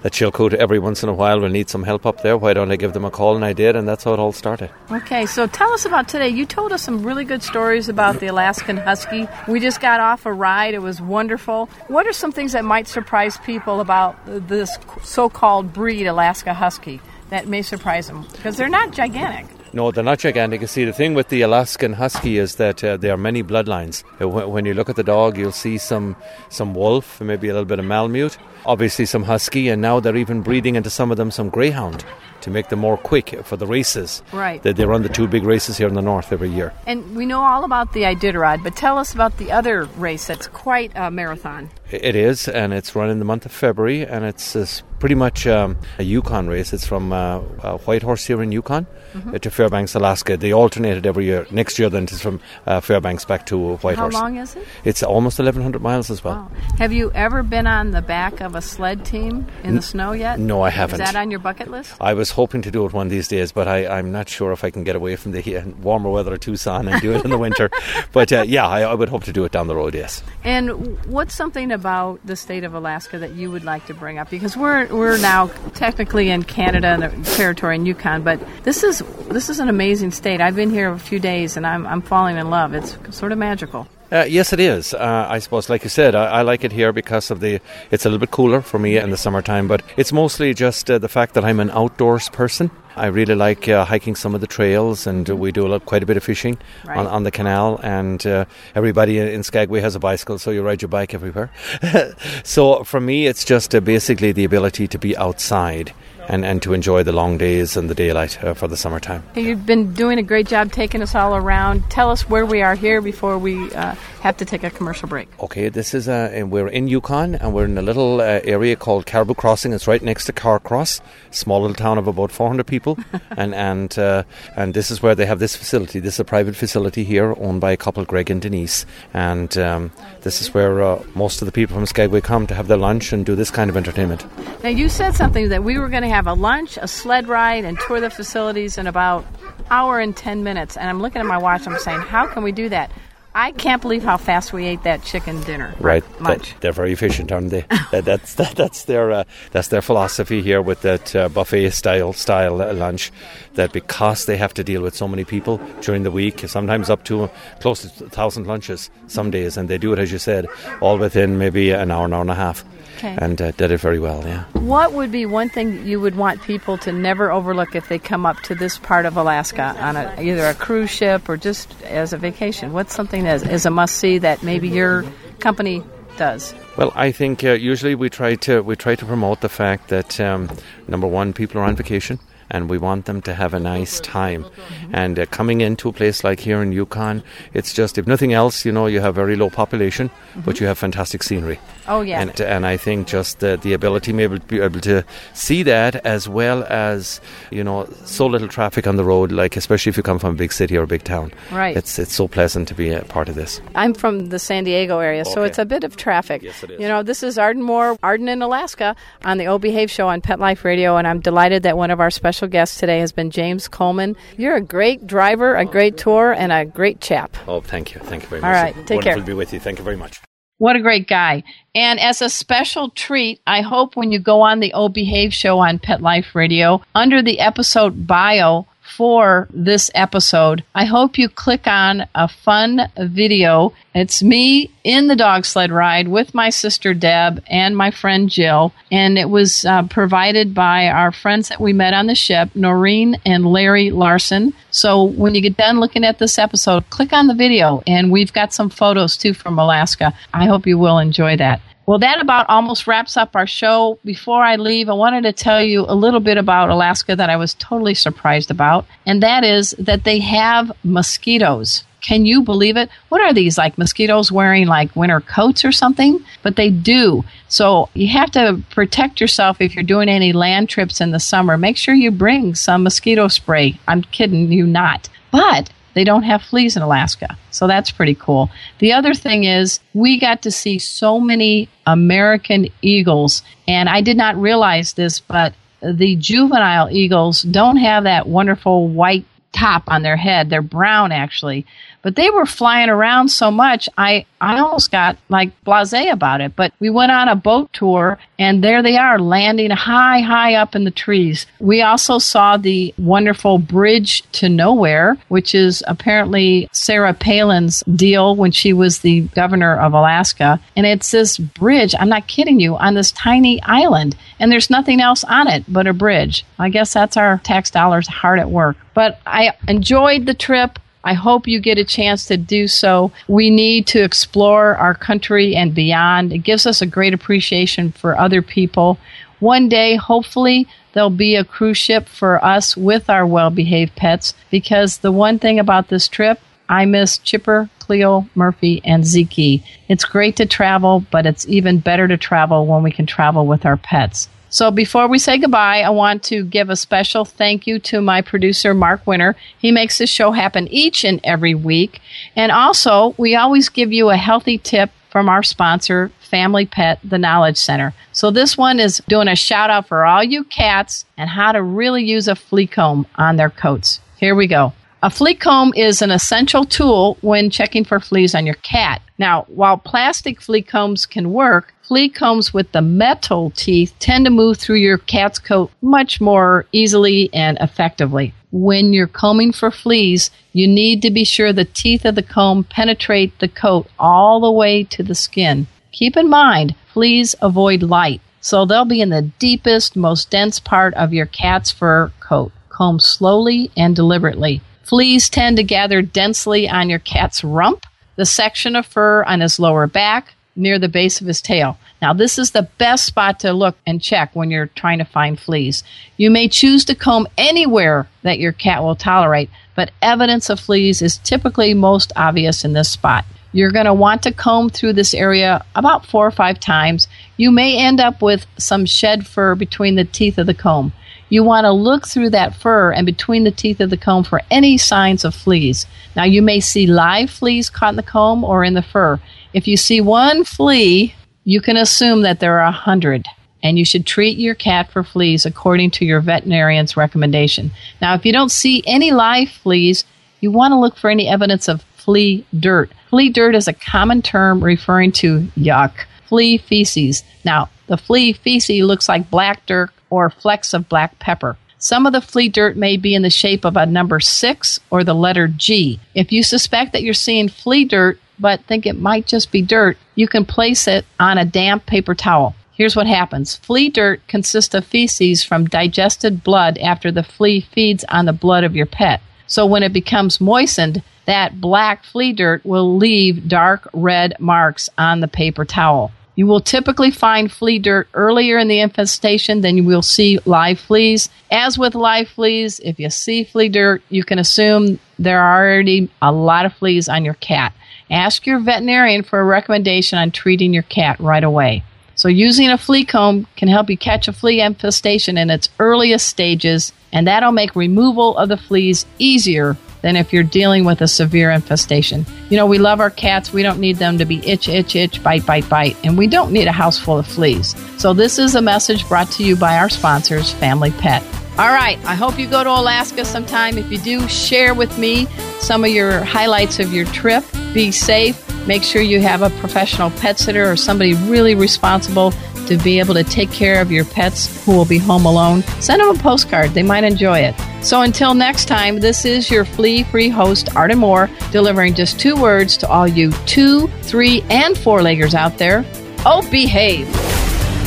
that 0.02 0.12
Chilkoot 0.12 0.54
every 0.54 0.78
once 0.78 1.02
in 1.02 1.08
a 1.08 1.12
while 1.12 1.40
will 1.40 1.48
need 1.48 1.70
some 1.70 1.82
help 1.82 2.06
up 2.06 2.22
there. 2.22 2.36
Why 2.36 2.52
don't 2.52 2.70
I 2.70 2.76
give 2.76 2.92
them 2.92 3.04
a 3.04 3.10
call? 3.10 3.36
And 3.36 3.44
I 3.44 3.52
did, 3.52 3.76
and 3.76 3.88
that's 3.88 4.04
how 4.04 4.12
it 4.12 4.18
all 4.18 4.32
started. 4.32 4.70
Okay, 4.90 5.26
so 5.26 5.46
tell 5.46 5.72
us 5.72 5.84
about 5.84 6.08
today. 6.08 6.28
You 6.28 6.46
told 6.46 6.72
us 6.72 6.82
some 6.82 7.02
really 7.02 7.24
good 7.24 7.42
stories 7.42 7.88
about 7.88 8.20
the 8.20 8.26
Alaskan 8.26 8.76
Husky. 8.76 9.28
We 9.48 9.60
just 9.60 9.80
got 9.80 10.00
off 10.00 10.26
a 10.26 10.32
ride, 10.32 10.74
it 10.74 10.82
was 10.82 11.00
wonderful. 11.00 11.66
What 11.88 12.06
are 12.06 12.12
some 12.12 12.32
things 12.32 12.52
that 12.52 12.64
might 12.64 12.88
surprise 12.88 13.38
people 13.38 13.80
about 13.80 14.16
this 14.26 14.76
so 15.02 15.28
called 15.28 15.72
breed, 15.72 16.06
Alaska 16.06 16.54
Husky, 16.54 17.00
that 17.30 17.46
may 17.46 17.62
surprise 17.62 18.08
them? 18.08 18.26
Because 18.32 18.56
they're 18.56 18.68
not 18.68 18.92
gigantic. 18.92 19.46
No, 19.74 19.90
they're 19.90 20.04
not 20.04 20.18
gigantic. 20.18 20.60
You 20.60 20.66
see, 20.66 20.84
the 20.84 20.92
thing 20.92 21.14
with 21.14 21.28
the 21.28 21.40
Alaskan 21.42 21.94
Husky 21.94 22.36
is 22.38 22.56
that 22.56 22.84
uh, 22.84 22.98
there 22.98 23.14
are 23.14 23.16
many 23.18 23.42
bloodlines. 23.42 24.04
Uh, 24.20 24.28
When 24.28 24.66
you 24.66 24.74
look 24.74 24.90
at 24.90 24.96
the 24.96 25.02
dog, 25.02 25.38
you'll 25.38 25.52
see 25.52 25.78
some 25.78 26.14
some 26.50 26.74
wolf, 26.74 27.20
maybe 27.20 27.48
a 27.48 27.52
little 27.52 27.64
bit 27.64 27.78
of 27.78 27.86
Malamute, 27.86 28.36
obviously 28.66 29.06
some 29.06 29.22
Husky, 29.24 29.68
and 29.68 29.80
now 29.80 30.00
they're 30.00 30.16
even 30.16 30.42
breeding 30.42 30.76
into 30.76 30.90
some 30.90 31.10
of 31.10 31.16
them 31.16 31.30
some 31.30 31.48
Greyhound 31.48 32.04
to 32.42 32.50
make 32.50 32.68
them 32.68 32.80
more 32.80 32.96
quick 32.96 33.44
for 33.44 33.56
the 33.56 33.66
races. 33.66 34.22
Right. 34.32 34.62
They, 34.62 34.72
they 34.72 34.84
run 34.84 35.02
the 35.02 35.08
two 35.08 35.26
big 35.28 35.44
races 35.44 35.78
here 35.78 35.88
in 35.88 35.94
the 35.94 36.02
north 36.02 36.32
every 36.32 36.50
year. 36.50 36.74
And 36.86 37.16
we 37.16 37.24
know 37.24 37.40
all 37.40 37.64
about 37.64 37.92
the 37.92 38.02
Iditarod, 38.02 38.62
but 38.62 38.76
tell 38.76 38.98
us 38.98 39.14
about 39.14 39.38
the 39.38 39.52
other 39.52 39.84
race 39.96 40.26
that's 40.26 40.48
quite 40.48 40.92
a 40.96 41.10
marathon. 41.10 41.70
It 41.90 42.16
is, 42.16 42.48
and 42.48 42.72
it's 42.72 42.94
run 42.96 43.10
in 43.10 43.20
the 43.20 43.24
month 43.24 43.46
of 43.46 43.52
February, 43.52 44.04
and 44.04 44.24
it's, 44.24 44.82
pretty 44.98 45.14
much 45.16 45.48
um, 45.48 45.76
a 45.98 46.04
Yukon 46.04 46.46
race. 46.46 46.72
It's 46.72 46.86
from 46.86 47.12
uh, 47.12 47.40
uh, 47.62 47.78
Whitehorse 47.78 48.24
here 48.24 48.40
in 48.40 48.52
Yukon 48.52 48.86
Mhm. 49.14 49.34
uh, 49.34 49.38
to 49.38 49.50
Fairbanks, 49.50 49.94
Alaska. 49.94 50.36
They 50.36 50.52
alternated 50.52 51.06
every 51.06 51.24
year. 51.26 51.46
Next 51.50 51.78
year, 51.78 51.88
then 51.88 52.04
it's 52.04 52.20
from 52.20 52.40
uh, 52.66 52.80
Fairbanks 52.80 53.24
back 53.24 53.46
to 53.46 53.76
Whitehorse. 53.76 54.14
How 54.14 54.20
long 54.22 54.36
is 54.36 54.56
it? 54.56 54.66
It's 54.84 55.02
almost 55.02 55.38
1,100 55.38 55.82
miles 55.82 56.10
as 56.10 56.24
well. 56.24 56.50
Have 56.78 56.92
you 56.92 57.10
ever 57.14 57.42
been 57.42 57.66
on 57.66 57.90
the 57.92 58.02
back 58.02 58.40
of 58.40 58.54
a 58.54 58.62
sled 58.62 59.04
team 59.04 59.46
in 59.64 59.74
the 59.76 59.82
snow 59.82 60.12
yet? 60.12 60.38
no, 60.38 60.62
I 60.62 60.70
haven't. 60.70 61.00
Is 61.00 61.06
that 61.10 61.16
on 61.18 61.30
your 61.30 61.40
bucket 61.40 61.70
list? 61.70 61.94
I 62.00 62.14
was 62.14 62.30
hoping 62.30 62.62
to 62.62 62.70
do 62.70 62.86
it 62.86 62.92
one 62.92 63.06
of 63.06 63.10
these 63.10 63.28
days, 63.28 63.52
but 63.52 63.68
I, 63.68 63.86
I'm 63.86 64.12
not 64.12 64.28
sure 64.28 64.52
if 64.52 64.64
I 64.64 64.70
can 64.70 64.84
get 64.84 64.96
away 64.96 65.16
from 65.16 65.32
the 65.32 65.56
uh, 65.56 65.62
warmer 65.82 66.10
weather 66.10 66.34
of 66.34 66.40
Tucson 66.40 66.88
and 66.88 67.00
do 67.00 67.12
it 67.12 67.24
in 67.24 67.30
the 67.30 67.38
winter. 67.38 67.70
But 68.12 68.32
uh, 68.32 68.44
yeah, 68.46 68.66
I, 68.66 68.80
I 68.82 68.94
would 68.94 69.08
hope 69.08 69.24
to 69.24 69.32
do 69.32 69.44
it 69.44 69.52
down 69.52 69.66
the 69.68 69.76
road, 69.76 69.94
yes. 69.94 70.22
And 70.44 70.98
what's 71.06 71.34
something 71.34 71.70
about 71.72 72.20
the 72.26 72.36
state 72.36 72.64
of 72.64 72.74
Alaska 72.74 73.18
that 73.18 73.32
you 73.32 73.50
would 73.50 73.64
like 73.64 73.86
to 73.86 73.94
bring 73.94 74.18
up? 74.18 74.28
Because 74.30 74.56
we're 74.56 74.86
we're 74.94 75.18
now 75.18 75.48
technically 75.74 76.28
in 76.30 76.42
Canada 76.42 76.88
and 76.88 77.02
the 77.02 77.30
territory 77.36 77.76
in 77.76 77.86
Yukon, 77.86 78.22
but 78.22 78.38
this 78.64 78.82
is 78.82 79.01
this 79.30 79.48
is 79.48 79.60
an 79.60 79.68
amazing 79.68 80.10
state. 80.12 80.40
I've 80.40 80.56
been 80.56 80.70
here 80.70 80.90
a 80.90 80.98
few 80.98 81.18
days 81.18 81.56
and 81.56 81.66
I'm 81.66 81.86
I'm 81.86 82.02
falling 82.02 82.36
in 82.36 82.50
love. 82.50 82.74
It's 82.74 82.96
sort 83.16 83.32
of 83.32 83.38
magical. 83.38 83.86
Uh, 84.10 84.26
yes, 84.28 84.52
it 84.52 84.60
is. 84.60 84.92
Uh, 84.92 85.26
I 85.26 85.38
suppose, 85.38 85.70
like 85.70 85.84
you 85.84 85.88
said, 85.88 86.14
I, 86.14 86.26
I 86.26 86.42
like 86.42 86.64
it 86.64 86.72
here 86.72 86.92
because 86.92 87.30
of 87.30 87.40
the. 87.40 87.60
It's 87.90 88.04
a 88.04 88.10
little 88.10 88.18
bit 88.20 88.30
cooler 88.30 88.60
for 88.60 88.78
me 88.78 88.98
in 88.98 89.08
the 89.08 89.16
summertime, 89.16 89.68
but 89.68 89.82
it's 89.96 90.12
mostly 90.12 90.52
just 90.52 90.90
uh, 90.90 90.98
the 90.98 91.08
fact 91.08 91.32
that 91.32 91.46
I'm 91.46 91.60
an 91.60 91.70
outdoors 91.70 92.28
person. 92.28 92.70
I 92.94 93.06
really 93.06 93.34
like 93.34 93.70
uh, 93.70 93.86
hiking 93.86 94.14
some 94.14 94.34
of 94.34 94.42
the 94.42 94.46
trails, 94.46 95.06
and 95.06 95.26
we 95.26 95.50
do 95.50 95.66
a 95.66 95.68
lot, 95.68 95.86
quite 95.86 96.02
a 96.02 96.06
bit 96.06 96.18
of 96.18 96.22
fishing 96.22 96.58
Right. 96.84 96.98
on, 96.98 97.06
on 97.06 97.22
the 97.22 97.30
canal. 97.30 97.80
And 97.82 98.26
uh, 98.26 98.44
everybody 98.74 99.18
in, 99.18 99.28
in 99.28 99.42
Skagway 99.44 99.80
has 99.80 99.94
a 99.94 99.98
bicycle, 99.98 100.38
so 100.38 100.50
you 100.50 100.60
ride 100.62 100.82
your 100.82 100.90
bike 100.90 101.14
everywhere. 101.14 101.50
so 102.44 102.84
for 102.84 103.00
me, 103.00 103.26
it's 103.26 103.46
just 103.46 103.74
uh, 103.74 103.80
basically 103.80 104.32
the 104.32 104.44
ability 104.44 104.88
to 104.88 104.98
be 104.98 105.16
outside 105.16 105.94
and, 106.28 106.44
and 106.44 106.62
to 106.62 106.72
enjoy 106.72 107.02
the 107.02 107.12
long 107.12 107.38
days 107.38 107.76
and 107.76 107.90
the 107.90 107.94
daylight 107.94 108.42
uh, 108.42 108.54
for 108.54 108.68
the 108.68 108.76
summertime. 108.76 109.22
You've 109.34 109.66
been 109.66 109.92
doing 109.94 110.18
a 110.18 110.22
great 110.22 110.46
job 110.46 110.72
taking 110.72 111.02
us 111.02 111.14
all 111.14 111.34
around. 111.36 111.88
Tell 111.90 112.10
us 112.10 112.28
where 112.28 112.46
we 112.46 112.62
are 112.62 112.74
here 112.74 113.00
before 113.00 113.38
we 113.38 113.72
uh, 113.72 113.94
have 114.22 114.36
to 114.36 114.44
take 114.44 114.62
a 114.62 114.70
commercial 114.70 115.08
break. 115.08 115.28
Okay, 115.40 115.68
this 115.68 115.94
is 115.94 116.08
uh, 116.08 116.30
and 116.32 116.50
we're 116.50 116.68
in 116.68 116.88
Yukon 116.88 117.34
and 117.34 117.52
we're 117.52 117.64
in 117.64 117.76
a 117.76 117.82
little 117.82 118.20
uh, 118.20 118.40
area 118.44 118.76
called 118.76 119.06
Caribou 119.06 119.34
Crossing. 119.34 119.72
It's 119.72 119.88
right 119.88 120.02
next 120.02 120.26
to 120.26 120.32
Carcross, 120.32 121.00
small 121.30 121.60
little 121.62 121.74
town 121.74 121.98
of 121.98 122.06
about 122.06 122.30
400 122.30 122.66
people, 122.66 122.98
and 123.30 123.54
and 123.54 123.98
uh, 123.98 124.22
and 124.56 124.74
this 124.74 124.90
is 124.90 125.02
where 125.02 125.14
they 125.14 125.26
have 125.26 125.40
this 125.40 125.56
facility. 125.56 125.98
This 125.98 126.14
is 126.14 126.20
a 126.20 126.24
private 126.24 126.56
facility 126.56 127.04
here, 127.04 127.34
owned 127.38 127.60
by 127.60 127.72
a 127.72 127.76
couple, 127.76 128.04
Greg 128.04 128.30
and 128.30 128.40
Denise, 128.40 128.86
and 129.12 129.56
um, 129.58 129.90
this 130.22 130.40
is 130.40 130.54
where 130.54 130.82
uh, 130.82 131.02
most 131.14 131.42
of 131.42 131.46
the 131.46 131.52
people 131.52 131.74
from 131.74 131.86
Skagway 131.86 132.20
come 132.20 132.46
to 132.46 132.54
have 132.54 132.68
their 132.68 132.78
lunch 132.78 133.12
and 133.12 133.26
do 133.26 133.34
this 133.34 133.50
kind 133.50 133.68
of 133.68 133.76
entertainment. 133.76 134.24
Now, 134.62 134.70
you 134.70 134.88
said 134.88 135.16
something 135.16 135.48
that 135.48 135.64
we 135.64 135.78
were 135.78 135.88
going 135.88 136.02
to 136.02 136.08
have 136.12 136.26
a 136.26 136.34
lunch, 136.34 136.78
a 136.80 136.86
sled 136.86 137.26
ride, 137.26 137.64
and 137.64 137.78
tour 137.80 138.00
the 138.00 138.10
facilities 138.10 138.78
in 138.78 138.86
about 138.86 139.24
hour 139.70 139.98
and 139.98 140.16
10 140.16 140.44
minutes. 140.44 140.76
And 140.76 140.88
I'm 140.90 141.00
looking 141.00 141.20
at 141.20 141.26
my 141.26 141.38
watch, 141.38 141.66
I'm 141.66 141.78
saying, 141.78 142.00
how 142.00 142.26
can 142.26 142.42
we 142.42 142.52
do 142.52 142.68
that? 142.68 142.90
I 143.34 143.52
can't 143.52 143.80
believe 143.80 144.02
how 144.02 144.18
fast 144.18 144.52
we 144.52 144.66
ate 144.66 144.82
that 144.82 145.02
chicken 145.04 145.40
dinner. 145.44 145.74
Right, 145.80 146.04
Lunch. 146.20 146.50
That- 146.52 146.60
they're 146.60 146.72
very 146.72 146.92
efficient, 146.92 147.32
aren't 147.32 147.48
they? 147.48 147.64
that, 147.90 148.04
that's 148.04 148.34
that, 148.34 148.54
that's 148.56 148.84
their 148.84 149.10
uh, 149.10 149.24
that's 149.52 149.68
their 149.68 149.80
philosophy 149.80 150.42
here 150.42 150.60
with 150.60 150.82
that 150.82 151.16
uh, 151.16 151.30
buffet 151.30 151.70
style 151.70 152.12
style 152.12 152.60
uh, 152.60 152.74
lunch. 152.74 153.10
That 153.54 153.72
because 153.72 154.26
they 154.26 154.36
have 154.36 154.52
to 154.54 154.64
deal 154.64 154.82
with 154.82 154.94
so 154.94 155.08
many 155.08 155.24
people 155.24 155.58
during 155.80 156.02
the 156.02 156.10
week, 156.10 156.40
sometimes 156.46 156.90
up 156.90 157.04
to 157.04 157.30
close 157.60 157.80
to 157.80 158.04
a 158.04 158.08
thousand 158.10 158.46
lunches 158.46 158.90
some 159.06 159.30
days, 159.30 159.56
and 159.56 159.66
they 159.66 159.78
do 159.78 159.94
it 159.94 159.98
as 159.98 160.12
you 160.12 160.18
said, 160.18 160.46
all 160.82 160.98
within 160.98 161.38
maybe 161.38 161.70
an 161.70 161.90
hour, 161.90 162.04
an 162.04 162.12
hour 162.12 162.20
and 162.20 162.30
a 162.30 162.34
half, 162.34 162.66
Okay. 162.96 163.16
and 163.20 163.40
uh, 163.40 163.50
did 163.52 163.70
it 163.70 163.78
very 163.78 163.98
well. 163.98 164.22
Yeah. 164.26 164.44
What 164.52 164.92
would 164.92 165.10
be 165.10 165.26
one 165.26 165.48
thing 165.48 165.86
you 165.86 166.00
would 166.00 166.14
want 166.14 166.42
people 166.42 166.78
to 166.78 166.92
never 166.92 167.32
overlook 167.32 167.74
if 167.74 167.88
they 167.88 167.98
come 167.98 168.24
up 168.26 168.40
to 168.42 168.54
this 168.54 168.78
part 168.78 169.06
of 169.06 169.16
Alaska 169.16 169.74
on 169.80 169.96
a, 169.96 170.20
either 170.20 170.46
a 170.46 170.54
cruise 170.54 170.90
ship 170.90 171.28
or 171.28 171.36
just 171.36 171.80
as 171.82 172.12
a 172.12 172.18
vacation? 172.18 172.72
What's 172.72 172.94
something 172.94 173.24
that 173.24 173.46
is, 173.46 173.66
a 173.66 173.70
must 173.70 173.96
see 173.96 174.18
that 174.18 174.42
maybe 174.42 174.68
your 174.68 175.04
company 175.40 175.82
does? 176.16 176.54
Well, 176.76 176.92
I 176.94 177.12
think 177.12 177.42
uh, 177.42 177.52
usually 177.52 177.94
we 177.94 178.08
try 178.08 178.36
to 178.36 178.62
we 178.62 178.76
try 178.76 178.94
to 178.94 179.04
promote 179.04 179.40
the 179.40 179.48
fact 179.48 179.88
that 179.88 180.20
um, 180.20 180.48
number 180.86 181.06
one, 181.06 181.32
people 181.32 181.60
are 181.60 181.64
on 181.64 181.76
vacation. 181.76 182.20
And 182.54 182.68
we 182.68 182.76
want 182.76 183.06
them 183.06 183.22
to 183.22 183.32
have 183.32 183.54
a 183.54 183.58
nice 183.58 183.98
time. 184.00 184.44
And 184.92 185.18
uh, 185.18 185.24
coming 185.24 185.62
into 185.62 185.88
a 185.88 185.92
place 185.92 186.22
like 186.22 186.38
here 186.38 186.60
in 186.60 186.70
Yukon, 186.70 187.22
it's 187.54 187.72
just, 187.72 187.96
if 187.96 188.06
nothing 188.06 188.34
else, 188.34 188.66
you 188.66 188.72
know, 188.72 188.84
you 188.84 189.00
have 189.00 189.14
very 189.14 189.36
low 189.36 189.48
population, 189.48 190.10
but 190.44 190.60
you 190.60 190.66
have 190.66 190.76
fantastic 190.76 191.22
scenery. 191.22 191.58
Oh, 191.88 192.02
yeah. 192.02 192.20
And, 192.20 192.40
and 192.40 192.66
I 192.66 192.76
think 192.76 193.06
just 193.06 193.40
the, 193.40 193.56
the 193.56 193.72
ability 193.72 194.12
maybe 194.12 194.38
to 194.38 194.46
be 194.46 194.60
able 194.60 194.80
to 194.80 195.04
see 195.34 195.62
that 195.64 195.96
as 196.06 196.28
well 196.28 196.64
as, 196.64 197.20
you 197.50 197.64
know, 197.64 197.88
so 198.04 198.26
little 198.26 198.48
traffic 198.48 198.86
on 198.86 198.96
the 198.96 199.04
road, 199.04 199.32
like 199.32 199.56
especially 199.56 199.90
if 199.90 199.96
you 199.96 200.02
come 200.02 200.18
from 200.18 200.30
a 200.30 200.38
big 200.38 200.52
city 200.52 200.76
or 200.76 200.82
a 200.82 200.86
big 200.86 201.04
town. 201.04 201.32
Right. 201.50 201.76
It's, 201.76 201.98
it's 201.98 202.14
so 202.14 202.28
pleasant 202.28 202.68
to 202.68 202.74
be 202.74 202.90
a 202.90 203.02
part 203.04 203.28
of 203.28 203.34
this. 203.34 203.60
I'm 203.74 203.94
from 203.94 204.26
the 204.26 204.38
San 204.38 204.64
Diego 204.64 204.98
area, 204.98 205.24
so 205.24 205.42
it's 205.42 205.58
a 205.58 205.64
bit 205.64 205.84
of 205.84 205.96
traffic. 205.96 206.42
Yes, 206.42 206.62
it 206.62 206.70
is. 206.72 206.80
You 206.80 206.88
know, 206.88 207.02
this 207.02 207.22
is 207.22 207.38
Arden 207.38 207.62
Moore, 207.62 207.96
Arden 208.02 208.28
in 208.28 208.42
Alaska, 208.42 208.96
on 209.24 209.38
the 209.38 209.46
O 209.46 209.58
Behave 209.58 209.90
Show 209.90 210.08
on 210.08 210.20
Pet 210.20 210.38
Life 210.38 210.64
Radio, 210.64 210.96
and 210.96 211.06
I'm 211.06 211.20
delighted 211.20 211.62
that 211.64 211.76
one 211.76 211.90
of 211.90 212.00
our 212.00 212.10
special 212.10 212.48
guests 212.48 212.78
today 212.78 213.00
has 213.00 213.12
been 213.12 213.30
James 213.30 213.68
Coleman. 213.68 214.16
You're 214.36 214.56
a 214.56 214.60
great 214.60 215.06
driver, 215.06 215.56
a 215.56 215.64
great 215.64 215.96
tour, 215.96 216.32
and 216.32 216.52
a 216.52 216.64
great 216.64 217.00
chap. 217.00 217.36
Oh, 217.46 217.60
thank 217.60 217.94
you. 217.94 218.00
Thank 218.00 218.22
you 218.22 218.28
very 218.28 218.42
All 218.42 218.50
much. 218.50 218.62
right, 218.62 218.74
take 218.86 218.96
Wonderful 218.96 219.02
care. 219.02 219.16
to 219.16 219.22
be 219.22 219.34
with 219.34 219.52
you. 219.52 219.60
Thank 219.60 219.78
you 219.78 219.84
very 219.84 219.96
much. 219.96 220.20
What 220.62 220.76
a 220.76 220.80
great 220.80 221.08
guy. 221.08 221.42
And 221.74 221.98
as 221.98 222.22
a 222.22 222.30
special 222.30 222.90
treat, 222.90 223.40
I 223.48 223.62
hope 223.62 223.96
when 223.96 224.12
you 224.12 224.20
go 224.20 224.42
on 224.42 224.60
the 224.60 224.72
O 224.74 224.88
Behave 224.88 225.34
show 225.34 225.58
on 225.58 225.80
Pet 225.80 226.00
Life 226.00 226.36
Radio, 226.36 226.80
under 226.94 227.20
the 227.20 227.40
episode 227.40 228.06
bio 228.06 228.68
for 228.96 229.48
this 229.50 229.90
episode, 229.94 230.64
I 230.74 230.84
hope 230.84 231.18
you 231.18 231.28
click 231.28 231.66
on 231.66 232.06
a 232.14 232.28
fun 232.28 232.90
video. 232.98 233.72
It's 233.94 234.22
me 234.22 234.70
in 234.84 235.06
the 235.06 235.16
dog 235.16 235.44
sled 235.44 235.72
ride 235.72 236.08
with 236.08 236.34
my 236.34 236.50
sister 236.50 236.92
Deb 236.92 237.42
and 237.46 237.76
my 237.76 237.90
friend 237.90 238.28
Jill. 238.28 238.72
And 238.90 239.18
it 239.18 239.30
was 239.30 239.64
uh, 239.64 239.84
provided 239.84 240.54
by 240.54 240.88
our 240.88 241.12
friends 241.12 241.48
that 241.48 241.60
we 241.60 241.72
met 241.72 241.94
on 241.94 242.06
the 242.06 242.14
ship, 242.14 242.50
Noreen 242.54 243.16
and 243.24 243.46
Larry 243.46 243.90
Larson. 243.90 244.52
So 244.70 245.02
when 245.04 245.34
you 245.34 245.40
get 245.40 245.56
done 245.56 245.80
looking 245.80 246.04
at 246.04 246.18
this 246.18 246.38
episode, 246.38 246.88
click 246.90 247.12
on 247.12 247.26
the 247.26 247.34
video. 247.34 247.82
And 247.86 248.12
we've 248.12 248.32
got 248.32 248.52
some 248.52 248.70
photos 248.70 249.16
too 249.16 249.34
from 249.34 249.58
Alaska. 249.58 250.12
I 250.34 250.46
hope 250.46 250.66
you 250.66 250.78
will 250.78 250.98
enjoy 250.98 251.36
that. 251.38 251.60
Well, 251.84 251.98
that 251.98 252.20
about 252.20 252.48
almost 252.48 252.86
wraps 252.86 253.16
up 253.16 253.34
our 253.34 253.46
show. 253.46 253.98
Before 254.04 254.42
I 254.42 254.56
leave, 254.56 254.88
I 254.88 254.92
wanted 254.92 255.22
to 255.22 255.32
tell 255.32 255.62
you 255.62 255.84
a 255.88 255.94
little 255.96 256.20
bit 256.20 256.38
about 256.38 256.70
Alaska 256.70 257.16
that 257.16 257.28
I 257.28 257.36
was 257.36 257.54
totally 257.54 257.94
surprised 257.94 258.50
about, 258.50 258.86
and 259.04 259.22
that 259.22 259.42
is 259.42 259.74
that 259.78 260.04
they 260.04 260.20
have 260.20 260.70
mosquitoes. 260.84 261.84
Can 262.00 262.26
you 262.26 262.42
believe 262.42 262.76
it? 262.76 262.88
What 263.08 263.20
are 263.20 263.32
these 263.32 263.56
like 263.56 263.78
mosquitoes 263.78 264.30
wearing 264.30 264.66
like 264.66 264.94
winter 264.96 265.20
coats 265.20 265.64
or 265.64 265.70
something? 265.70 266.24
But 266.42 266.56
they 266.56 266.68
do. 266.68 267.24
So 267.48 267.88
you 267.94 268.08
have 268.08 268.30
to 268.32 268.60
protect 268.70 269.20
yourself 269.20 269.60
if 269.60 269.74
you're 269.74 269.84
doing 269.84 270.08
any 270.08 270.32
land 270.32 270.68
trips 270.68 271.00
in 271.00 271.12
the 271.12 271.20
summer. 271.20 271.56
Make 271.56 271.76
sure 271.76 271.94
you 271.94 272.10
bring 272.10 272.56
some 272.56 272.82
mosquito 272.82 273.28
spray. 273.28 273.78
I'm 273.86 274.02
kidding 274.02 274.50
you 274.50 274.66
not. 274.66 275.08
But 275.30 275.70
they 275.94 276.04
don't 276.04 276.22
have 276.22 276.42
fleas 276.42 276.76
in 276.76 276.82
Alaska. 276.82 277.36
So 277.50 277.66
that's 277.66 277.90
pretty 277.90 278.14
cool. 278.14 278.50
The 278.78 278.92
other 278.92 279.14
thing 279.14 279.44
is, 279.44 279.80
we 279.94 280.18
got 280.18 280.42
to 280.42 280.50
see 280.50 280.78
so 280.78 281.20
many 281.20 281.68
American 281.86 282.68
eagles, 282.80 283.42
and 283.68 283.88
I 283.88 284.00
did 284.00 284.16
not 284.16 284.36
realize 284.36 284.94
this, 284.94 285.20
but 285.20 285.54
the 285.82 286.16
juvenile 286.16 286.88
eagles 286.90 287.42
don't 287.42 287.76
have 287.76 288.04
that 288.04 288.28
wonderful 288.28 288.88
white 288.88 289.24
top 289.52 289.84
on 289.88 290.02
their 290.02 290.16
head. 290.16 290.48
They're 290.48 290.62
brown 290.62 291.12
actually. 291.12 291.66
But 292.02 292.16
they 292.16 292.30
were 292.30 292.46
flying 292.46 292.88
around 292.88 293.28
so 293.28 293.50
much, 293.50 293.88
I, 293.96 294.26
I 294.40 294.58
almost 294.58 294.90
got 294.90 295.16
like 295.28 295.52
blase 295.64 295.92
about 296.10 296.40
it. 296.40 296.56
But 296.56 296.72
we 296.80 296.90
went 296.90 297.12
on 297.12 297.28
a 297.28 297.36
boat 297.36 297.72
tour, 297.72 298.18
and 298.38 298.62
there 298.62 298.82
they 298.82 298.96
are 298.96 299.18
landing 299.18 299.70
high, 299.70 300.20
high 300.20 300.54
up 300.54 300.74
in 300.74 300.84
the 300.84 300.90
trees. 300.90 301.46
We 301.60 301.80
also 301.82 302.18
saw 302.18 302.56
the 302.56 302.92
wonderful 302.98 303.58
Bridge 303.58 304.22
to 304.32 304.48
Nowhere, 304.48 305.16
which 305.28 305.54
is 305.54 305.82
apparently 305.86 306.68
Sarah 306.72 307.14
Palin's 307.14 307.84
deal 307.94 308.34
when 308.34 308.50
she 308.50 308.72
was 308.72 308.98
the 308.98 309.20
governor 309.28 309.76
of 309.76 309.92
Alaska. 309.92 310.60
And 310.74 310.86
it's 310.86 311.12
this 311.12 311.38
bridge, 311.38 311.94
I'm 311.98 312.08
not 312.08 312.26
kidding 312.26 312.58
you, 312.58 312.76
on 312.76 312.94
this 312.94 313.12
tiny 313.12 313.62
island. 313.62 314.16
And 314.40 314.50
there's 314.50 314.70
nothing 314.70 315.00
else 315.00 315.22
on 315.24 315.46
it 315.46 315.64
but 315.68 315.86
a 315.86 315.92
bridge. 315.92 316.44
I 316.58 316.68
guess 316.68 316.92
that's 316.92 317.16
our 317.16 317.38
tax 317.44 317.70
dollars 317.70 318.08
hard 318.08 318.40
at 318.40 318.50
work. 318.50 318.76
But 318.94 319.20
I 319.24 319.52
enjoyed 319.68 320.26
the 320.26 320.34
trip. 320.34 320.78
I 321.04 321.14
hope 321.14 321.48
you 321.48 321.60
get 321.60 321.78
a 321.78 321.84
chance 321.84 322.26
to 322.26 322.36
do 322.36 322.68
so. 322.68 323.10
We 323.28 323.50
need 323.50 323.86
to 323.88 324.02
explore 324.02 324.76
our 324.76 324.94
country 324.94 325.56
and 325.56 325.74
beyond. 325.74 326.32
It 326.32 326.38
gives 326.38 326.66
us 326.66 326.80
a 326.80 326.86
great 326.86 327.14
appreciation 327.14 327.92
for 327.92 328.18
other 328.18 328.42
people. 328.42 328.98
One 329.40 329.68
day, 329.68 329.96
hopefully, 329.96 330.68
there'll 330.92 331.10
be 331.10 331.34
a 331.34 331.44
cruise 331.44 331.78
ship 331.78 332.08
for 332.08 332.42
us 332.44 332.76
with 332.76 333.10
our 333.10 333.26
well 333.26 333.50
behaved 333.50 333.96
pets 333.96 334.34
because 334.50 334.98
the 334.98 335.12
one 335.12 335.38
thing 335.38 335.58
about 335.58 335.88
this 335.88 336.06
trip, 336.06 336.40
I 336.68 336.84
miss 336.84 337.18
Chipper, 337.18 337.68
Cleo, 337.80 338.28
Murphy, 338.34 338.80
and 338.84 339.04
Zeke. 339.04 339.62
It's 339.88 340.04
great 340.04 340.36
to 340.36 340.46
travel, 340.46 341.04
but 341.10 341.26
it's 341.26 341.46
even 341.48 341.80
better 341.80 342.06
to 342.06 342.16
travel 342.16 342.66
when 342.66 342.84
we 342.84 342.92
can 342.92 343.06
travel 343.06 343.46
with 343.46 343.66
our 343.66 343.76
pets. 343.76 344.28
So 344.52 344.70
before 344.70 345.08
we 345.08 345.18
say 345.18 345.38
goodbye, 345.38 345.80
I 345.80 345.88
want 345.88 346.22
to 346.24 346.44
give 346.44 346.68
a 346.68 346.76
special 346.76 347.24
thank 347.24 347.66
you 347.66 347.78
to 347.78 348.02
my 348.02 348.20
producer, 348.20 348.74
Mark 348.74 349.06
Winter. 349.06 349.34
He 349.58 349.72
makes 349.72 349.96
this 349.96 350.10
show 350.10 350.32
happen 350.32 350.68
each 350.68 351.06
and 351.06 351.20
every 351.24 351.54
week. 351.54 352.02
And 352.36 352.52
also, 352.52 353.14
we 353.16 353.34
always 353.34 353.70
give 353.70 353.94
you 353.94 354.10
a 354.10 354.16
healthy 354.18 354.58
tip 354.58 354.90
from 355.08 355.30
our 355.30 355.42
sponsor, 355.42 356.12
Family 356.20 356.66
Pet, 356.66 356.98
the 357.02 357.16
Knowledge 357.16 357.56
Center. 357.56 357.94
So 358.12 358.30
this 358.30 358.58
one 358.58 358.78
is 358.78 359.00
doing 359.08 359.26
a 359.26 359.36
shout 359.36 359.70
out 359.70 359.88
for 359.88 360.04
all 360.04 360.22
you 360.22 360.44
cats 360.44 361.06
and 361.16 361.30
how 361.30 361.52
to 361.52 361.62
really 361.62 362.04
use 362.04 362.28
a 362.28 362.36
flea 362.36 362.66
comb 362.66 363.06
on 363.16 363.36
their 363.36 363.50
coats. 363.50 364.00
Here 364.18 364.34
we 364.34 364.48
go. 364.48 364.74
A 365.04 365.10
flea 365.10 365.34
comb 365.34 365.72
is 365.74 366.00
an 366.00 366.12
essential 366.12 366.64
tool 366.64 367.18
when 367.22 367.50
checking 367.50 367.84
for 367.84 367.98
fleas 367.98 368.36
on 368.36 368.46
your 368.46 368.54
cat. 368.54 369.02
Now, 369.18 369.46
while 369.48 369.76
plastic 369.76 370.40
flea 370.40 370.62
combs 370.62 371.06
can 371.06 371.32
work, 371.32 371.74
flea 371.82 372.08
combs 372.08 372.54
with 372.54 372.70
the 372.70 372.82
metal 372.82 373.50
teeth 373.56 373.92
tend 373.98 374.26
to 374.26 374.30
move 374.30 374.58
through 374.58 374.76
your 374.76 374.98
cat's 374.98 375.40
coat 375.40 375.72
much 375.80 376.20
more 376.20 376.66
easily 376.70 377.30
and 377.34 377.58
effectively. 377.60 378.32
When 378.52 378.92
you're 378.92 379.08
combing 379.08 379.50
for 379.50 379.72
fleas, 379.72 380.30
you 380.52 380.68
need 380.68 381.02
to 381.02 381.10
be 381.10 381.24
sure 381.24 381.52
the 381.52 381.64
teeth 381.64 382.04
of 382.04 382.14
the 382.14 382.22
comb 382.22 382.62
penetrate 382.62 383.36
the 383.40 383.48
coat 383.48 383.88
all 383.98 384.38
the 384.40 384.52
way 384.52 384.84
to 384.84 385.02
the 385.02 385.16
skin. 385.16 385.66
Keep 385.90 386.16
in 386.16 386.30
mind, 386.30 386.76
fleas 386.92 387.34
avoid 387.42 387.82
light, 387.82 388.20
so 388.40 388.64
they'll 388.64 388.84
be 388.84 389.00
in 389.00 389.08
the 389.08 389.22
deepest, 389.40 389.96
most 389.96 390.30
dense 390.30 390.60
part 390.60 390.94
of 390.94 391.12
your 391.12 391.26
cat's 391.26 391.72
fur 391.72 392.12
coat. 392.20 392.52
Comb 392.68 393.00
slowly 393.00 393.72
and 393.76 393.96
deliberately. 393.96 394.62
Fleas 394.84 395.28
tend 395.28 395.56
to 395.56 395.62
gather 395.62 396.02
densely 396.02 396.68
on 396.68 396.90
your 396.90 396.98
cat's 396.98 397.44
rump, 397.44 397.86
the 398.16 398.26
section 398.26 398.76
of 398.76 398.86
fur 398.86 399.22
on 399.24 399.40
his 399.40 399.58
lower 399.58 399.86
back, 399.86 400.34
near 400.54 400.78
the 400.78 400.88
base 400.88 401.20
of 401.20 401.26
his 401.26 401.40
tail. 401.40 401.78
Now, 402.00 402.12
this 402.12 402.38
is 402.38 402.50
the 402.50 402.68
best 402.78 403.06
spot 403.06 403.40
to 403.40 403.52
look 403.52 403.76
and 403.86 404.02
check 404.02 404.34
when 404.34 404.50
you're 404.50 404.66
trying 404.66 404.98
to 404.98 405.04
find 405.04 405.38
fleas. 405.38 405.82
You 406.16 406.30
may 406.30 406.48
choose 406.48 406.84
to 406.86 406.94
comb 406.94 407.26
anywhere 407.38 408.08
that 408.22 408.38
your 408.38 408.52
cat 408.52 408.82
will 408.82 408.96
tolerate, 408.96 409.50
but 409.74 409.92
evidence 410.02 410.50
of 410.50 410.60
fleas 410.60 411.00
is 411.00 411.18
typically 411.18 411.74
most 411.74 412.12
obvious 412.16 412.64
in 412.64 412.72
this 412.72 412.90
spot. 412.90 413.24
You're 413.52 413.70
going 413.70 413.86
to 413.86 413.94
want 413.94 414.22
to 414.22 414.32
comb 414.32 414.70
through 414.70 414.94
this 414.94 415.14
area 415.14 415.64
about 415.74 416.06
four 416.06 416.26
or 416.26 416.30
five 416.30 416.58
times. 416.58 417.06
You 417.36 417.50
may 417.50 417.76
end 417.76 418.00
up 418.00 418.22
with 418.22 418.46
some 418.58 418.86
shed 418.86 419.26
fur 419.26 419.54
between 419.54 419.94
the 419.94 420.04
teeth 420.04 420.38
of 420.38 420.46
the 420.46 420.54
comb. 420.54 420.92
You 421.32 421.42
want 421.42 421.64
to 421.64 421.72
look 421.72 422.06
through 422.06 422.28
that 422.30 422.54
fur 422.54 422.92
and 422.92 423.06
between 423.06 423.44
the 423.44 423.50
teeth 423.50 423.80
of 423.80 423.88
the 423.88 423.96
comb 423.96 424.22
for 424.22 424.42
any 424.50 424.76
signs 424.76 425.24
of 425.24 425.34
fleas. 425.34 425.86
Now, 426.14 426.24
you 426.24 426.42
may 426.42 426.60
see 426.60 426.86
live 426.86 427.30
fleas 427.30 427.70
caught 427.70 427.94
in 427.94 427.96
the 427.96 428.02
comb 428.02 428.44
or 428.44 428.62
in 428.62 428.74
the 428.74 428.82
fur. 428.82 429.18
If 429.54 429.66
you 429.66 429.78
see 429.78 430.02
one 430.02 430.44
flea, 430.44 431.14
you 431.44 431.62
can 431.62 431.78
assume 431.78 432.20
that 432.20 432.40
there 432.40 432.60
are 432.60 432.66
a 432.66 432.70
hundred, 432.70 433.24
and 433.62 433.78
you 433.78 433.84
should 433.86 434.04
treat 434.04 434.36
your 434.36 434.54
cat 434.54 434.90
for 434.92 435.02
fleas 435.02 435.46
according 435.46 435.92
to 435.92 436.04
your 436.04 436.20
veterinarian's 436.20 436.98
recommendation. 436.98 437.70
Now, 438.02 438.12
if 438.12 438.26
you 438.26 438.32
don't 438.34 438.52
see 438.52 438.82
any 438.86 439.10
live 439.10 439.48
fleas, 439.48 440.04
you 440.40 440.50
want 440.50 440.72
to 440.72 440.78
look 440.78 440.98
for 440.98 441.08
any 441.08 441.28
evidence 441.28 441.66
of 441.66 441.80
flea 441.96 442.44
dirt. 442.60 442.90
Flea 443.08 443.30
dirt 443.30 443.54
is 443.54 443.68
a 443.68 443.72
common 443.72 444.20
term 444.20 444.62
referring 444.62 445.12
to 445.12 445.48
yuck, 445.56 445.94
flea 446.26 446.58
feces. 446.58 447.22
Now, 447.42 447.70
the 447.86 447.96
flea 447.96 448.34
feces 448.34 448.84
looks 448.84 449.08
like 449.08 449.30
black 449.30 449.64
dirt 449.64 449.92
or 450.12 450.28
flecks 450.28 450.74
of 450.74 450.90
black 450.90 451.18
pepper. 451.18 451.56
Some 451.78 452.04
of 452.04 452.12
the 452.12 452.20
flea 452.20 452.50
dirt 452.50 452.76
may 452.76 452.98
be 452.98 453.14
in 453.14 453.22
the 453.22 453.30
shape 453.30 453.64
of 453.64 453.76
a 453.76 453.86
number 453.86 454.20
6 454.20 454.80
or 454.90 455.02
the 455.02 455.14
letter 455.14 455.48
G. 455.48 455.98
If 456.14 456.30
you 456.30 456.42
suspect 456.42 456.92
that 456.92 457.02
you're 457.02 457.14
seeing 457.14 457.48
flea 457.48 457.86
dirt 457.86 458.20
but 458.38 458.62
think 458.64 458.84
it 458.84 458.98
might 458.98 459.26
just 459.26 459.50
be 459.50 459.62
dirt, 459.62 459.96
you 460.14 460.28
can 460.28 460.44
place 460.44 460.86
it 460.86 461.06
on 461.18 461.38
a 461.38 461.46
damp 461.46 461.86
paper 461.86 462.14
towel. 462.14 462.54
Here's 462.72 462.94
what 462.94 463.06
happens 463.06 463.56
flea 463.56 463.88
dirt 463.88 464.20
consists 464.28 464.74
of 464.74 464.84
feces 464.84 465.42
from 465.42 465.64
digested 465.64 466.44
blood 466.44 466.76
after 466.76 467.10
the 467.10 467.22
flea 467.22 467.60
feeds 467.60 468.04
on 468.10 468.26
the 468.26 468.32
blood 468.34 468.64
of 468.64 468.76
your 468.76 468.86
pet. 468.86 469.22
So 469.46 469.64
when 469.64 469.82
it 469.82 469.94
becomes 469.94 470.42
moistened, 470.42 471.02
that 471.24 471.58
black 471.58 472.04
flea 472.04 472.34
dirt 472.34 472.64
will 472.66 472.98
leave 472.98 473.48
dark 473.48 473.88
red 473.94 474.34
marks 474.38 474.90
on 474.98 475.20
the 475.20 475.28
paper 475.28 475.64
towel. 475.64 476.12
You 476.42 476.48
will 476.48 476.60
typically 476.60 477.12
find 477.12 477.52
flea 477.52 477.78
dirt 477.78 478.08
earlier 478.14 478.58
in 478.58 478.66
the 478.66 478.80
infestation 478.80 479.60
than 479.60 479.76
you 479.76 479.84
will 479.84 480.02
see 480.02 480.40
live 480.44 480.80
fleas. 480.80 481.28
As 481.52 481.78
with 481.78 481.94
live 481.94 482.28
fleas, 482.28 482.80
if 482.80 482.98
you 482.98 483.10
see 483.10 483.44
flea 483.44 483.68
dirt, 483.68 484.02
you 484.08 484.24
can 484.24 484.40
assume 484.40 484.98
there 485.20 485.40
are 485.40 485.64
already 485.64 486.10
a 486.20 486.32
lot 486.32 486.66
of 486.66 486.74
fleas 486.74 487.08
on 487.08 487.24
your 487.24 487.34
cat. 487.34 487.72
Ask 488.10 488.44
your 488.44 488.58
veterinarian 488.58 489.22
for 489.22 489.38
a 489.38 489.44
recommendation 489.44 490.18
on 490.18 490.32
treating 490.32 490.74
your 490.74 490.82
cat 490.82 491.20
right 491.20 491.44
away. 491.44 491.84
So, 492.16 492.26
using 492.26 492.70
a 492.70 492.76
flea 492.76 493.04
comb 493.04 493.46
can 493.54 493.68
help 493.68 493.88
you 493.88 493.96
catch 493.96 494.26
a 494.26 494.32
flea 494.32 494.62
infestation 494.62 495.38
in 495.38 495.48
its 495.48 495.68
earliest 495.78 496.26
stages, 496.26 496.92
and 497.12 497.24
that'll 497.24 497.52
make 497.52 497.76
removal 497.76 498.36
of 498.36 498.48
the 498.48 498.56
fleas 498.56 499.06
easier 499.20 499.76
than 500.02 500.16
if 500.16 500.32
you're 500.32 500.42
dealing 500.42 500.84
with 500.84 501.00
a 501.00 501.08
severe 501.08 501.50
infestation. 501.50 502.26
You 502.50 502.56
know, 502.56 502.66
we 502.66 502.78
love 502.78 503.00
our 503.00 503.10
cats. 503.10 503.52
We 503.52 503.62
don't 503.62 503.80
need 503.80 503.96
them 503.96 504.18
to 504.18 504.24
be 504.24 504.46
itch, 504.46 504.68
itch, 504.68 504.94
itch, 504.94 505.22
bite, 505.22 505.46
bite, 505.46 505.68
bite. 505.68 505.96
And 506.04 506.18
we 506.18 506.26
don't 506.26 506.52
need 506.52 506.68
a 506.68 506.72
house 506.72 506.98
full 506.98 507.18
of 507.18 507.26
fleas. 507.26 507.74
So, 507.96 508.12
this 508.12 508.38
is 508.38 508.54
a 508.54 508.62
message 508.62 509.08
brought 509.08 509.30
to 509.32 509.44
you 509.44 509.56
by 509.56 509.78
our 509.78 509.88
sponsors, 509.88 510.52
Family 510.52 510.90
Pet. 510.90 511.22
All 511.58 511.68
right, 511.68 511.98
I 512.06 512.14
hope 512.14 512.38
you 512.38 512.48
go 512.48 512.64
to 512.64 512.70
Alaska 512.70 513.26
sometime. 513.26 513.76
If 513.76 513.92
you 513.92 513.98
do, 513.98 514.26
share 514.26 514.72
with 514.74 514.96
me 514.98 515.26
some 515.60 515.84
of 515.84 515.90
your 515.90 516.24
highlights 516.24 516.80
of 516.80 516.94
your 516.94 517.04
trip. 517.06 517.44
Be 517.74 517.92
safe. 517.92 518.48
Make 518.66 518.82
sure 518.82 519.02
you 519.02 519.20
have 519.20 519.42
a 519.42 519.50
professional 519.60 520.10
pet 520.12 520.38
sitter 520.38 520.70
or 520.70 520.76
somebody 520.76 521.12
really 521.14 521.54
responsible 521.54 522.32
to 522.76 522.82
be 522.82 522.98
able 522.98 523.14
to 523.14 523.24
take 523.24 523.50
care 523.50 523.80
of 523.80 523.90
your 523.90 524.04
pets 524.04 524.64
who 524.64 524.72
will 524.72 524.84
be 524.84 524.98
home 524.98 525.26
alone. 525.26 525.62
Send 525.80 526.00
them 526.00 526.14
a 526.14 526.18
postcard, 526.18 526.70
they 526.70 526.82
might 526.82 527.04
enjoy 527.04 527.38
it. 527.40 527.54
So 527.84 528.02
until 528.02 528.34
next 528.34 528.66
time, 528.66 529.00
this 529.00 529.24
is 529.24 529.50
your 529.50 529.64
flea 529.64 530.04
free 530.04 530.28
host, 530.28 530.74
Arden 530.76 530.98
Moore, 530.98 531.28
delivering 531.50 531.94
just 531.94 532.18
two 532.18 532.36
words 532.36 532.76
to 532.78 532.88
all 532.88 533.08
you 533.08 533.32
two, 533.46 533.88
three, 534.02 534.42
and 534.50 534.76
four 534.76 535.00
leggers 535.00 535.34
out 535.34 535.58
there. 535.58 535.84
Oh, 536.24 536.46
behave. 536.50 537.08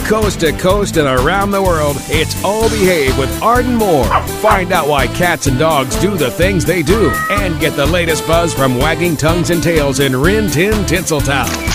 Coast 0.05 0.41
to 0.41 0.51
coast 0.51 0.97
and 0.97 1.07
around 1.07 1.49
the 1.49 1.63
world, 1.63 1.95
it's 2.09 2.36
O 2.43 2.69
Behave 2.69 3.17
with 3.17 3.41
Arden 3.41 3.75
Moore. 3.75 4.05
Find 4.39 4.71
out 4.71 4.88
why 4.88 5.07
cats 5.07 5.47
and 5.47 5.57
dogs 5.57 5.95
do 5.99 6.15
the 6.15 6.29
things 6.29 6.63
they 6.63 6.83
do 6.83 7.09
and 7.31 7.59
get 7.59 7.75
the 7.75 7.88
latest 7.88 8.27
buzz 8.27 8.53
from 8.53 8.77
wagging 8.77 9.17
tongues 9.17 9.49
and 9.49 9.63
tails 9.63 9.99
in 9.99 10.15
Rin 10.15 10.51
Tin 10.51 10.73
Tinseltown. 10.83 11.74